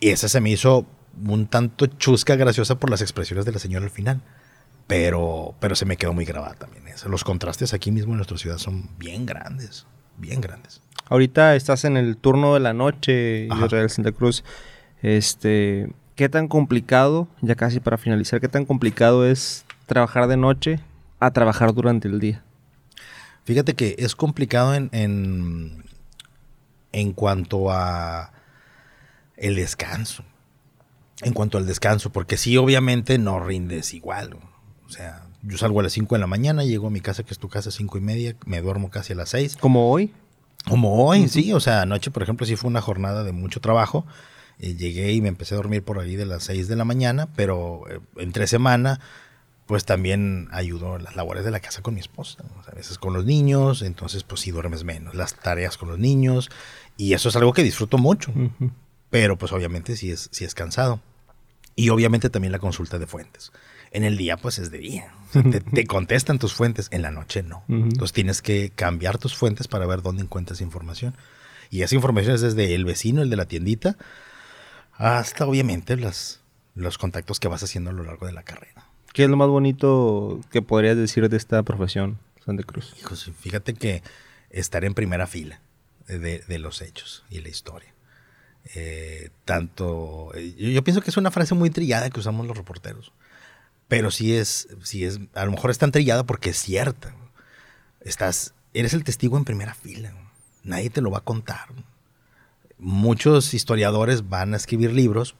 Y 0.00 0.10
esa 0.10 0.28
se 0.28 0.40
me 0.40 0.50
hizo 0.50 0.86
un 1.26 1.46
tanto 1.46 1.86
chusca 1.86 2.36
graciosa 2.36 2.78
por 2.78 2.90
las 2.90 3.00
expresiones 3.00 3.44
de 3.44 3.52
la 3.52 3.58
señora 3.58 3.84
al 3.84 3.90
final. 3.90 4.20
Pero, 4.86 5.54
pero 5.60 5.76
se 5.76 5.84
me 5.84 5.98
quedó 5.98 6.14
muy 6.14 6.24
grabada 6.24 6.54
también 6.54 6.88
eso. 6.88 7.10
Los 7.10 7.22
contrastes 7.22 7.74
aquí 7.74 7.92
mismo 7.92 8.12
en 8.12 8.16
nuestra 8.16 8.38
ciudad 8.38 8.56
son 8.56 8.88
bien 8.98 9.26
grandes, 9.26 9.86
bien 10.16 10.40
grandes. 10.40 10.80
Ahorita 11.10 11.56
estás 11.56 11.84
en 11.84 11.96
el 11.98 12.16
turno 12.16 12.54
de 12.54 12.60
la 12.60 12.72
noche, 12.72 13.48
Israel 13.62 13.90
Santa 13.90 14.12
Cruz. 14.12 14.44
Este, 15.02 15.90
¿Qué 16.16 16.28
tan 16.28 16.48
complicado, 16.48 17.28
ya 17.42 17.54
casi 17.54 17.80
para 17.80 17.98
finalizar, 17.98 18.40
qué 18.40 18.48
tan 18.48 18.64
complicado 18.64 19.26
es 19.26 19.66
trabajar 19.86 20.26
de 20.26 20.38
noche 20.38 20.80
a 21.20 21.30
trabajar 21.32 21.74
durante 21.74 22.08
el 22.08 22.18
día? 22.18 22.42
Fíjate 23.44 23.74
que 23.74 23.94
es 23.98 24.16
complicado 24.16 24.74
en, 24.74 24.88
en, 24.92 25.84
en 26.92 27.12
cuanto 27.12 27.70
a 27.70 28.32
el 29.36 29.56
descanso 29.56 30.24
en 31.22 31.32
cuanto 31.32 31.58
al 31.58 31.66
descanso, 31.66 32.10
porque 32.10 32.36
sí, 32.36 32.56
obviamente 32.56 33.18
no 33.18 33.40
rindes 33.40 33.94
igual. 33.94 34.36
O 34.86 34.90
sea, 34.90 35.22
yo 35.42 35.58
salgo 35.58 35.80
a 35.80 35.82
las 35.84 35.92
5 35.92 36.14
de 36.14 36.20
la 36.20 36.26
mañana, 36.26 36.64
llego 36.64 36.86
a 36.86 36.90
mi 36.90 37.00
casa, 37.00 37.22
que 37.22 37.32
es 37.32 37.38
tu 37.38 37.48
casa, 37.48 37.70
5 37.70 37.98
y 37.98 38.00
media, 38.00 38.36
me 38.46 38.60
duermo 38.60 38.90
casi 38.90 39.12
a 39.12 39.16
las 39.16 39.30
6. 39.30 39.56
¿Como 39.56 39.90
hoy? 39.90 40.12
Como 40.68 41.04
hoy, 41.04 41.20
uh 41.20 41.24
-huh. 41.24 41.28
sí. 41.28 41.52
O 41.52 41.60
sea, 41.60 41.82
anoche, 41.82 42.10
por 42.10 42.22
ejemplo, 42.22 42.46
sí 42.46 42.56
fue 42.56 42.68
una 42.68 42.80
jornada 42.80 43.24
de 43.24 43.32
mucho 43.32 43.60
trabajo. 43.60 44.04
Eh, 44.58 44.74
llegué 44.74 45.12
y 45.12 45.20
me 45.20 45.28
empecé 45.28 45.54
a 45.54 45.56
dormir 45.58 45.82
por 45.84 45.98
ahí 45.98 46.16
de 46.16 46.26
las 46.26 46.44
6 46.44 46.66
de 46.68 46.76
la 46.76 46.84
mañana, 46.84 47.28
pero 47.36 47.82
eh, 47.90 48.00
entre 48.16 48.46
semana, 48.46 49.00
pues 49.66 49.84
también 49.84 50.48
ayudo 50.50 50.96
en 50.96 51.04
las 51.04 51.14
labores 51.14 51.44
de 51.44 51.50
la 51.50 51.60
casa 51.60 51.82
con 51.82 51.94
mi 51.94 52.00
esposa. 52.00 52.42
O 52.58 52.64
sea, 52.64 52.72
a 52.72 52.76
veces 52.76 52.98
con 52.98 53.12
los 53.12 53.24
niños, 53.24 53.82
entonces 53.82 54.24
pues 54.24 54.40
sí 54.40 54.50
duermes 54.50 54.82
menos. 54.84 55.14
Las 55.14 55.34
tareas 55.34 55.76
con 55.76 55.88
los 55.88 55.98
niños, 55.98 56.50
y 56.96 57.12
eso 57.12 57.28
es 57.28 57.36
algo 57.36 57.52
que 57.52 57.62
disfruto 57.62 57.98
mucho. 57.98 58.32
Uh 58.34 58.50
-huh. 58.58 58.70
Pero 59.10 59.38
pues 59.38 59.52
obviamente 59.52 59.96
sí 59.96 60.10
es, 60.10 60.28
sí 60.32 60.44
es 60.44 60.54
cansado. 60.54 61.00
Y 61.78 61.90
obviamente 61.90 62.28
también 62.28 62.50
la 62.50 62.58
consulta 62.58 62.98
de 62.98 63.06
fuentes. 63.06 63.52
En 63.92 64.02
el 64.02 64.16
día 64.16 64.36
pues 64.36 64.58
es 64.58 64.72
de 64.72 64.78
día. 64.78 65.14
O 65.28 65.32
sea, 65.32 65.42
te, 65.44 65.60
te, 65.60 65.84
contestan 65.86 66.40
tus 66.40 66.52
fuentes, 66.52 66.88
en 66.90 67.02
la 67.02 67.12
noche 67.12 67.44
no. 67.44 67.62
Uh 67.68 67.72
-huh. 67.72 67.82
Entonces 67.84 68.12
tienes 68.12 68.42
que 68.42 68.70
cambiar 68.74 69.18
tus 69.18 69.36
fuentes 69.36 69.68
para 69.68 69.86
ver 69.86 70.02
dónde 70.02 70.24
encuentras 70.24 70.60
información. 70.60 71.14
Y 71.70 71.82
esa 71.82 71.94
información 71.94 72.34
es 72.34 72.40
desde 72.40 72.74
el 72.74 72.84
vecino, 72.84 73.22
el 73.22 73.30
de 73.30 73.36
la 73.36 73.44
tiendita, 73.44 73.96
hasta 74.94 75.46
obviamente 75.46 75.96
las, 75.96 76.40
los 76.74 76.98
contactos 76.98 77.38
que 77.38 77.46
vas 77.46 77.62
haciendo 77.62 77.90
a 77.90 77.92
lo 77.92 78.02
largo 78.02 78.26
de 78.26 78.32
la 78.32 78.42
carrera. 78.42 78.88
¿Qué 79.12 79.22
es 79.22 79.30
lo 79.30 79.36
más 79.36 79.48
bonito 79.48 80.40
que 80.50 80.62
podrías 80.62 80.96
decir 80.96 81.28
de 81.28 81.36
esta 81.36 81.62
profesión, 81.62 82.18
Santa 82.44 82.64
Cruz? 82.64 82.92
Hijos, 82.98 83.30
fíjate 83.38 83.74
que 83.74 84.02
estar 84.50 84.84
en 84.84 84.94
primera 84.94 85.28
fila 85.28 85.60
de, 86.08 86.40
de 86.40 86.58
los 86.58 86.82
hechos 86.82 87.22
y 87.30 87.40
la 87.40 87.50
historia. 87.50 87.94
Eh, 88.74 89.30
tanto. 89.44 90.32
Yo, 90.34 90.68
yo, 90.68 90.84
pienso 90.84 91.00
que 91.00 91.10
es 91.10 91.16
una 91.16 91.30
frase 91.30 91.54
muy 91.54 91.70
trillada 91.70 92.10
que 92.10 92.20
usamos 92.20 92.46
los 92.46 92.56
reporteros. 92.56 93.12
Pero 93.88 94.10
sí 94.10 94.34
es, 94.34 94.68
sí 94.82 95.04
es. 95.04 95.20
A 95.34 95.44
lo 95.44 95.52
mejor 95.52 95.70
es 95.70 95.78
tan 95.78 95.92
trillada 95.92 96.24
porque 96.24 96.50
es 96.50 96.58
cierta. 96.58 97.14
Estás. 98.00 98.54
Eres 98.74 98.92
el 98.92 99.04
testigo 99.04 99.38
en 99.38 99.44
primera 99.44 99.74
fila. 99.74 100.12
Nadie 100.62 100.90
te 100.90 101.00
lo 101.00 101.10
va 101.10 101.18
a 101.18 101.24
contar. 101.24 101.68
Muchos 102.78 103.54
historiadores 103.54 104.28
van 104.28 104.52
a 104.52 104.56
escribir 104.56 104.92
libros 104.92 105.34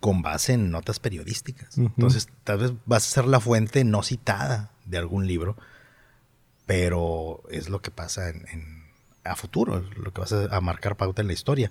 con 0.00 0.22
base 0.22 0.52
en 0.52 0.70
notas 0.70 1.00
periodísticas. 1.00 1.76
Uh 1.76 1.82
-huh. 1.82 1.92
Entonces, 1.96 2.28
tal 2.44 2.58
vez 2.58 2.72
vas 2.86 3.06
a 3.06 3.10
ser 3.10 3.26
la 3.26 3.40
fuente 3.40 3.84
no 3.84 4.02
citada 4.02 4.70
de 4.84 4.98
algún 4.98 5.26
libro, 5.26 5.56
pero 6.66 7.42
es 7.50 7.68
lo 7.68 7.82
que 7.82 7.90
pasa 7.90 8.28
en, 8.28 8.46
en 8.48 8.73
a 9.24 9.36
futuro, 9.36 9.82
lo 9.96 10.12
que 10.12 10.20
vas 10.20 10.32
a, 10.32 10.60
marcar 10.60 10.96
pauta 10.96 11.22
en 11.22 11.28
la 11.28 11.32
historia. 11.32 11.70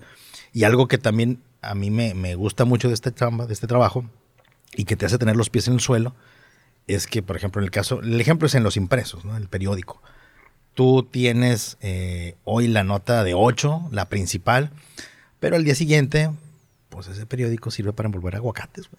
Y 0.52 0.64
algo 0.64 0.88
que 0.88 0.98
también 0.98 1.42
a 1.62 1.76
mí 1.76 1.92
me, 1.92 2.14
me, 2.14 2.36
gusta 2.36 2.66
mucho 2.66 2.88
de 2.88 2.94
este, 2.94 3.14
chamba, 3.14 3.46
de 3.46 3.54
este 3.54 3.68
trabajo 3.68 4.06
y 4.76 4.86
que 4.86 4.96
te 4.96 5.06
hace 5.06 5.18
tener 5.18 5.36
los 5.36 5.50
pies 5.50 5.68
en 5.68 5.76
el 5.76 5.80
suelo 5.80 6.16
es 6.88 7.08
que, 7.08 7.22
por 7.22 7.36
ejemplo, 7.36 7.62
en 7.62 7.66
el 7.66 7.72
caso, 7.72 8.02
el 8.02 8.20
ejemplo 8.20 8.48
es 8.48 8.56
en 8.56 8.64
los 8.64 8.78
impresos, 8.78 9.24
¿no? 9.24 9.38
el 9.38 9.48
periódico. 9.48 10.02
Tú 10.74 11.04
tienes 11.04 11.78
eh, 11.82 12.36
hoy 12.44 12.68
la 12.68 12.84
nota 12.84 13.24
de 13.24 13.34
8, 13.34 13.90
la 13.92 14.10
principal, 14.10 14.72
pero 15.40 15.56
al 15.56 15.64
día 15.64 15.76
siguiente, 15.76 16.32
pues 16.90 17.08
ese 17.08 17.26
periódico 17.26 17.72
sirve 17.72 17.94
para 17.94 18.08
envolver 18.08 18.36
aguacates. 18.36 18.90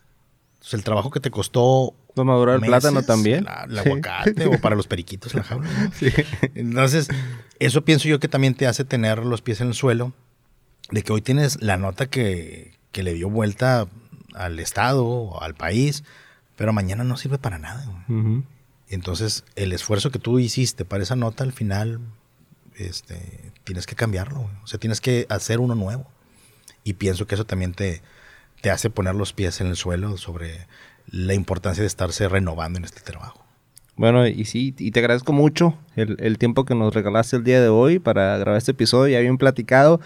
Entonces, 0.55 0.75
el 0.75 0.85
trabajo 0.85 1.11
que 1.11 1.21
te 1.21 1.31
costó. 1.31 1.95
¿Va 2.19 2.25
madurar 2.25 2.57
el 2.57 2.61
plátano 2.63 3.03
también? 3.03 3.45
La, 3.45 3.65
el 3.69 3.79
aguacate 3.79 4.47
o 4.47 4.61
para 4.61 4.77
los 4.77 4.87
periquitos 4.87 5.35
la 5.35 5.43
jaula. 5.43 5.69
¿no? 5.69 5.91
Sí. 5.99 6.11
Entonces, 6.55 7.09
eso 7.59 7.85
pienso 7.85 8.09
yo 8.09 8.21
que 8.21 8.29
también 8.29 8.55
te 8.55 8.67
hace 8.67 8.85
tener 8.85 9.19
los 9.25 9.43
pies 9.43 9.61
en 9.61 9.69
el 9.69 9.75
suelo. 9.75 10.13
De 10.91 11.03
que 11.03 11.13
hoy 11.13 11.23
tienes 11.23 11.63
la 11.63 11.77
nota 11.77 12.07
que, 12.07 12.75
que 12.93 13.03
le 13.03 13.15
dio 13.15 13.31
vuelta 13.31 13.89
al 14.35 14.61
Estado 14.61 15.05
o 15.05 15.43
al 15.43 15.55
país, 15.55 16.05
pero 16.57 16.73
mañana 16.73 17.05
no 17.05 17.17
sirve 17.17 17.39
para 17.39 17.59
nada. 17.59 17.87
Uh 18.09 18.13
-huh. 18.13 18.45
Entonces, 18.89 19.45
el 19.57 19.73
esfuerzo 19.73 20.11
que 20.11 20.19
tú 20.19 20.39
hiciste 20.39 20.85
para 20.85 21.03
esa 21.03 21.17
nota, 21.17 21.43
al 21.43 21.53
final, 21.53 22.01
este, 22.77 23.53
tienes 23.65 23.87
que 23.87 23.97
cambiarlo. 23.97 24.41
Güey. 24.41 24.55
O 24.63 24.67
sea, 24.67 24.79
tienes 24.79 25.01
que 25.01 25.27
hacer 25.31 25.59
uno 25.59 25.75
nuevo. 25.75 26.07
Y 26.85 26.93
pienso 26.93 27.27
que 27.27 27.35
eso 27.35 27.47
también 27.47 27.73
te, 27.73 28.03
te 28.65 28.71
hace 28.71 28.89
poner 28.89 29.15
los 29.15 29.35
pies 29.35 29.61
en 29.61 29.67
el 29.67 29.77
suelo 29.77 30.17
sobre 30.17 30.67
la 31.11 31.35
importancia 31.35 31.83
de 31.83 31.87
estarse 31.87 32.27
renovando 32.31 32.79
en 32.79 32.87
este 32.87 33.03
trabajo. 33.03 33.45
Bueno, 33.95 34.27
y 34.27 34.47
sí, 34.47 34.75
y 34.79 34.91
te 34.91 35.01
agradezco 35.01 35.35
mucho 35.35 35.77
el, 35.97 36.17
el 36.19 36.39
tiempo 36.39 36.65
que 36.65 36.75
nos 36.75 36.95
regalaste 36.95 37.37
el 37.37 37.45
día 37.45 37.61
de 37.61 37.69
hoy 37.69 37.99
para 37.99 38.39
grabar 38.39 38.57
este 38.57 38.71
episodio, 38.71 39.13
ya 39.13 39.21
bien 39.21 39.37
platicado. 39.37 40.01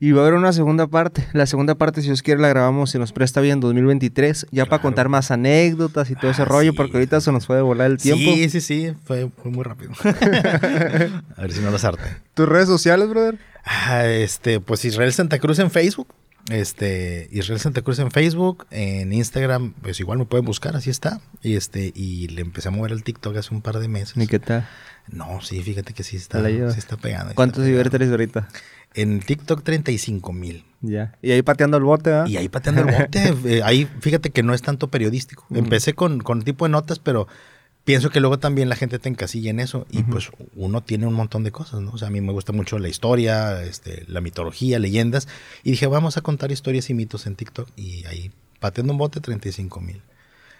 Y 0.00 0.10
va 0.10 0.22
a 0.22 0.24
haber 0.26 0.34
una 0.36 0.52
segunda 0.52 0.88
parte. 0.88 1.28
La 1.34 1.46
segunda 1.46 1.76
parte, 1.76 2.00
si 2.00 2.08
Dios 2.08 2.22
quiere, 2.22 2.40
la 2.40 2.48
grabamos 2.48 2.90
si 2.90 2.98
nos 2.98 3.12
presta 3.12 3.40
bien 3.40 3.52
en 3.54 3.60
2023. 3.60 4.48
Ya 4.50 4.66
para 4.66 4.82
contar 4.82 5.08
más 5.08 5.30
anécdotas 5.30 6.10
y 6.10 6.16
todo 6.16 6.32
ese 6.32 6.42
Ah, 6.42 6.46
rollo, 6.46 6.72
sí. 6.72 6.76
porque 6.76 6.96
ahorita 6.96 7.20
se 7.20 7.30
nos 7.30 7.46
puede 7.46 7.60
volar 7.62 7.92
el 7.92 7.98
tiempo. 7.98 8.32
Sí, 8.34 8.50
sí, 8.50 8.60
sí, 8.60 8.92
fue, 9.04 9.30
fue 9.40 9.52
muy 9.52 9.62
rápido. 9.62 9.92
a 10.02 11.40
ver 11.42 11.52
si 11.52 11.60
no 11.60 11.70
lo 11.70 11.76
arte. 11.80 12.02
¿Tus 12.34 12.48
redes 12.48 12.66
sociales, 12.66 13.08
brother? 13.08 13.38
Ah, 13.64 14.04
este, 14.06 14.58
pues 14.58 14.84
Israel 14.84 15.12
Santa 15.12 15.38
Cruz 15.38 15.60
en 15.60 15.70
Facebook. 15.70 16.08
Este, 16.50 17.28
Israel 17.30 17.60
Santa 17.60 17.82
Cruz 17.82 18.00
en 18.00 18.10
Facebook, 18.10 18.66
en 18.70 19.12
Instagram, 19.12 19.74
pues 19.80 20.00
igual 20.00 20.18
me 20.18 20.24
pueden 20.24 20.44
buscar, 20.44 20.74
así 20.74 20.90
está. 20.90 21.20
Y 21.40 21.54
este, 21.54 21.92
y 21.94 22.28
le 22.28 22.40
empecé 22.40 22.68
a 22.68 22.70
mover 22.72 22.92
el 22.92 23.04
TikTok 23.04 23.36
hace 23.36 23.54
un 23.54 23.62
par 23.62 23.78
de 23.78 23.88
meses. 23.88 24.16
¿Ni 24.16 24.26
qué 24.26 24.40
tal? 24.40 24.66
No, 25.08 25.40
sí, 25.40 25.62
fíjate 25.62 25.94
que 25.94 26.02
sí 26.02 26.16
está, 26.16 26.44
sí 26.46 26.78
está 26.78 26.96
pegando. 26.96 27.34
¿Cuántos 27.34 27.64
seguidores 27.64 28.10
ahorita? 28.10 28.48
En 28.94 29.20
TikTok 29.20 29.62
35 29.62 30.32
mil. 30.32 30.64
Ya. 30.80 31.16
Y 31.22 31.30
ahí 31.30 31.42
pateando 31.42 31.76
el 31.76 31.84
bote, 31.84 32.10
¿verdad? 32.10 32.26
Y 32.26 32.36
ahí 32.36 32.48
pateando 32.48 32.82
el 32.82 32.94
bote. 32.94 33.34
eh, 33.46 33.62
ahí, 33.64 33.88
fíjate 34.00 34.30
que 34.30 34.42
no 34.42 34.52
es 34.52 34.62
tanto 34.62 34.88
periodístico. 34.88 35.46
Empecé 35.50 35.94
con, 35.94 36.20
con 36.20 36.42
tipo 36.42 36.66
de 36.66 36.70
notas, 36.70 36.98
pero 36.98 37.26
pienso 37.84 38.10
que 38.10 38.20
luego 38.20 38.38
también 38.38 38.68
la 38.68 38.76
gente 38.76 38.98
te 38.98 39.08
encasilla 39.08 39.50
en 39.50 39.60
eso. 39.60 39.86
Y 39.90 40.02
pues 40.02 40.30
uno 40.54 40.82
tiene 40.82 41.06
un 41.06 41.14
montón 41.14 41.44
de 41.44 41.52
cosas, 41.52 41.80
¿no? 41.80 41.92
O 41.92 41.98
sea, 41.98 42.08
a 42.08 42.10
mí 42.10 42.20
me 42.20 42.32
gusta 42.32 42.52
mucho 42.52 42.78
la 42.78 42.88
historia, 42.88 43.62
este, 43.62 44.04
la 44.08 44.20
mitología, 44.20 44.78
leyendas. 44.78 45.28
Y 45.62 45.72
dije, 45.72 45.86
vamos 45.86 46.16
a 46.16 46.20
contar 46.20 46.52
historias 46.52 46.90
y 46.90 46.94
mitos 46.94 47.26
en 47.26 47.36
TikTok. 47.36 47.68
Y 47.76 48.04
ahí, 48.06 48.30
pateando 48.60 48.92
un 48.92 48.98
bote, 48.98 49.20
35 49.20 49.80
mil. 49.80 50.02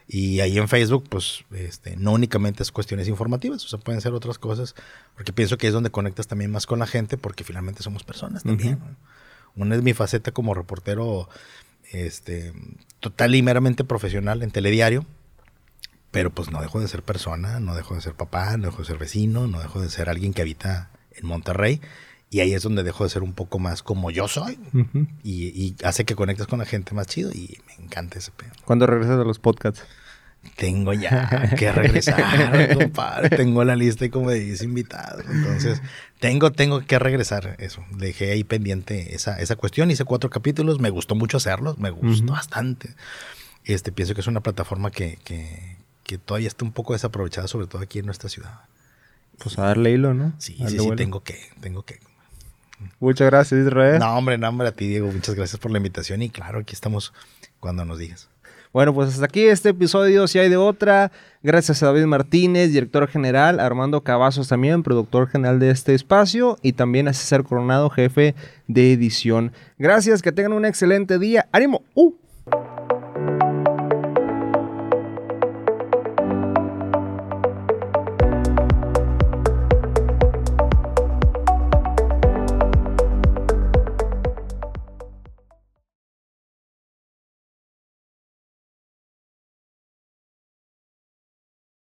Y 0.08 0.40
ahí 0.40 0.58
en 0.58 0.68
Facebook, 0.68 1.04
pues, 1.08 1.44
este, 1.52 1.96
no 1.96 2.12
únicamente 2.12 2.62
es 2.62 2.72
cuestiones 2.72 3.08
informativas, 3.08 3.64
o 3.64 3.68
sea, 3.68 3.78
pueden 3.78 4.00
ser 4.00 4.12
otras 4.12 4.38
cosas, 4.38 4.74
porque 5.14 5.32
pienso 5.32 5.58
que 5.58 5.68
es 5.68 5.72
donde 5.72 5.90
conectas 5.90 6.26
también 6.26 6.50
más 6.50 6.66
con 6.66 6.80
la 6.80 6.86
gente, 6.86 7.16
porque 7.16 7.44
finalmente 7.44 7.82
somos 7.82 8.02
personas 8.02 8.42
también. 8.42 8.80
¿no? 8.80 8.96
Una 9.54 9.76
es 9.76 9.82
mi 9.82 9.94
faceta 9.94 10.32
como 10.32 10.54
reportero, 10.54 11.28
este, 11.92 12.52
total 13.00 13.34
y 13.34 13.42
meramente 13.42 13.84
profesional 13.84 14.42
en 14.42 14.50
telediario, 14.50 15.06
pero 16.12 16.30
pues 16.30 16.52
no 16.52 16.60
dejo 16.60 16.78
de 16.78 16.86
ser 16.86 17.02
persona, 17.02 17.58
no 17.58 17.74
dejo 17.74 17.94
de 17.94 18.02
ser 18.02 18.14
papá, 18.14 18.56
no 18.58 18.66
dejo 18.66 18.78
de 18.78 18.84
ser 18.84 18.98
vecino, 18.98 19.48
no 19.48 19.60
dejo 19.60 19.80
de 19.80 19.88
ser 19.88 20.08
alguien 20.08 20.32
que 20.34 20.42
habita 20.42 20.90
en 21.10 21.26
Monterrey. 21.26 21.80
Y 22.30 22.40
ahí 22.40 22.52
es 22.54 22.62
donde 22.62 22.82
dejo 22.82 23.04
de 23.04 23.10
ser 23.10 23.22
un 23.22 23.32
poco 23.32 23.58
más 23.58 23.82
como 23.82 24.10
yo 24.10 24.28
soy. 24.28 24.58
Y, 25.22 25.48
y 25.48 25.76
hace 25.84 26.04
que 26.04 26.14
conectes 26.14 26.46
con 26.46 26.58
la 26.58 26.64
gente 26.64 26.94
más 26.94 27.06
chido. 27.06 27.30
Y 27.30 27.58
me 27.66 27.84
encanta 27.84 28.18
ese 28.18 28.30
pedo. 28.30 28.52
¿Cuándo 28.64 28.86
regresas 28.86 29.20
a 29.20 29.24
los 29.24 29.38
podcasts? 29.38 29.82
Tengo 30.56 30.92
ya 30.92 31.54
que 31.58 31.70
regresar, 31.72 32.74
compadre. 32.74 33.36
Tengo 33.36 33.64
la 33.64 33.76
lista 33.76 34.08
como 34.10 34.30
de 34.30 34.40
10 34.40 34.62
invitados. 34.62 35.24
Entonces, 35.30 35.82
tengo, 36.20 36.52
tengo 36.52 36.80
que 36.80 36.98
regresar. 36.98 37.56
Eso. 37.58 37.84
Dejé 37.90 38.32
ahí 38.32 38.44
pendiente 38.44 39.14
esa, 39.14 39.38
esa 39.38 39.56
cuestión. 39.56 39.90
Hice 39.90 40.04
cuatro 40.04 40.30
capítulos. 40.30 40.80
Me 40.80 40.90
gustó 40.90 41.14
mucho 41.14 41.36
hacerlos. 41.36 41.78
Me 41.78 41.90
gustó 41.90 42.32
bastante. 42.32 42.94
Este, 43.64 43.92
pienso 43.92 44.14
que 44.14 44.22
es 44.22 44.26
una 44.26 44.40
plataforma 44.40 44.90
que, 44.90 45.18
que, 45.22 45.76
que 46.12 46.18
todavía 46.18 46.48
está 46.48 46.64
un 46.64 46.72
poco 46.72 46.92
desaprovechada, 46.92 47.48
sobre 47.48 47.66
todo 47.66 47.80
aquí 47.80 47.98
en 47.98 48.06
nuestra 48.06 48.28
ciudad. 48.28 48.60
Pues 49.42 49.58
a 49.58 49.62
darle 49.62 49.92
hilo, 49.92 50.12
¿no? 50.12 50.34
Sí, 50.38 50.56
Darle 50.58 50.78
sí, 50.78 50.84
sí, 50.84 50.96
tengo 50.96 51.22
que, 51.22 51.38
tengo 51.60 51.84
que. 51.84 52.00
Muchas 53.00 53.30
gracias, 53.30 53.66
Israel. 53.66 53.98
No, 53.98 54.16
hombre, 54.16 54.36
no, 54.36 54.48
hombre, 54.48 54.68
a 54.68 54.72
ti, 54.72 54.86
Diego. 54.88 55.10
Muchas 55.10 55.34
gracias 55.34 55.58
por 55.58 55.70
la 55.70 55.78
invitación. 55.78 56.20
Y 56.20 56.30
claro, 56.30 56.60
aquí 56.60 56.74
estamos 56.74 57.12
cuando 57.60 57.84
nos 57.84 57.98
digas. 57.98 58.28
Bueno, 58.72 58.92
pues 58.94 59.10
hasta 59.10 59.24
aquí 59.24 59.42
este 59.42 59.70
episodio, 59.70 60.26
si 60.26 60.38
hay 60.38 60.48
de 60.48 60.56
otra. 60.56 61.12
Gracias 61.42 61.82
a 61.82 61.86
David 61.86 62.04
Martínez, 62.04 62.72
director 62.72 63.08
general, 63.08 63.60
Armando 63.60 64.02
Cavazos 64.02 64.48
también, 64.48 64.82
productor 64.82 65.28
general 65.28 65.58
de 65.58 65.70
este 65.70 65.94
espacio, 65.94 66.58
y 66.62 66.72
también 66.72 67.08
a 67.08 67.12
César 67.12 67.42
Coronado, 67.42 67.90
jefe 67.90 68.34
de 68.68 68.92
edición. 68.92 69.52
Gracias, 69.78 70.22
que 70.22 70.32
tengan 70.32 70.52
un 70.52 70.64
excelente 70.64 71.18
día. 71.18 71.48
¡Ánimo! 71.52 71.82
¡Uh! 71.94 72.12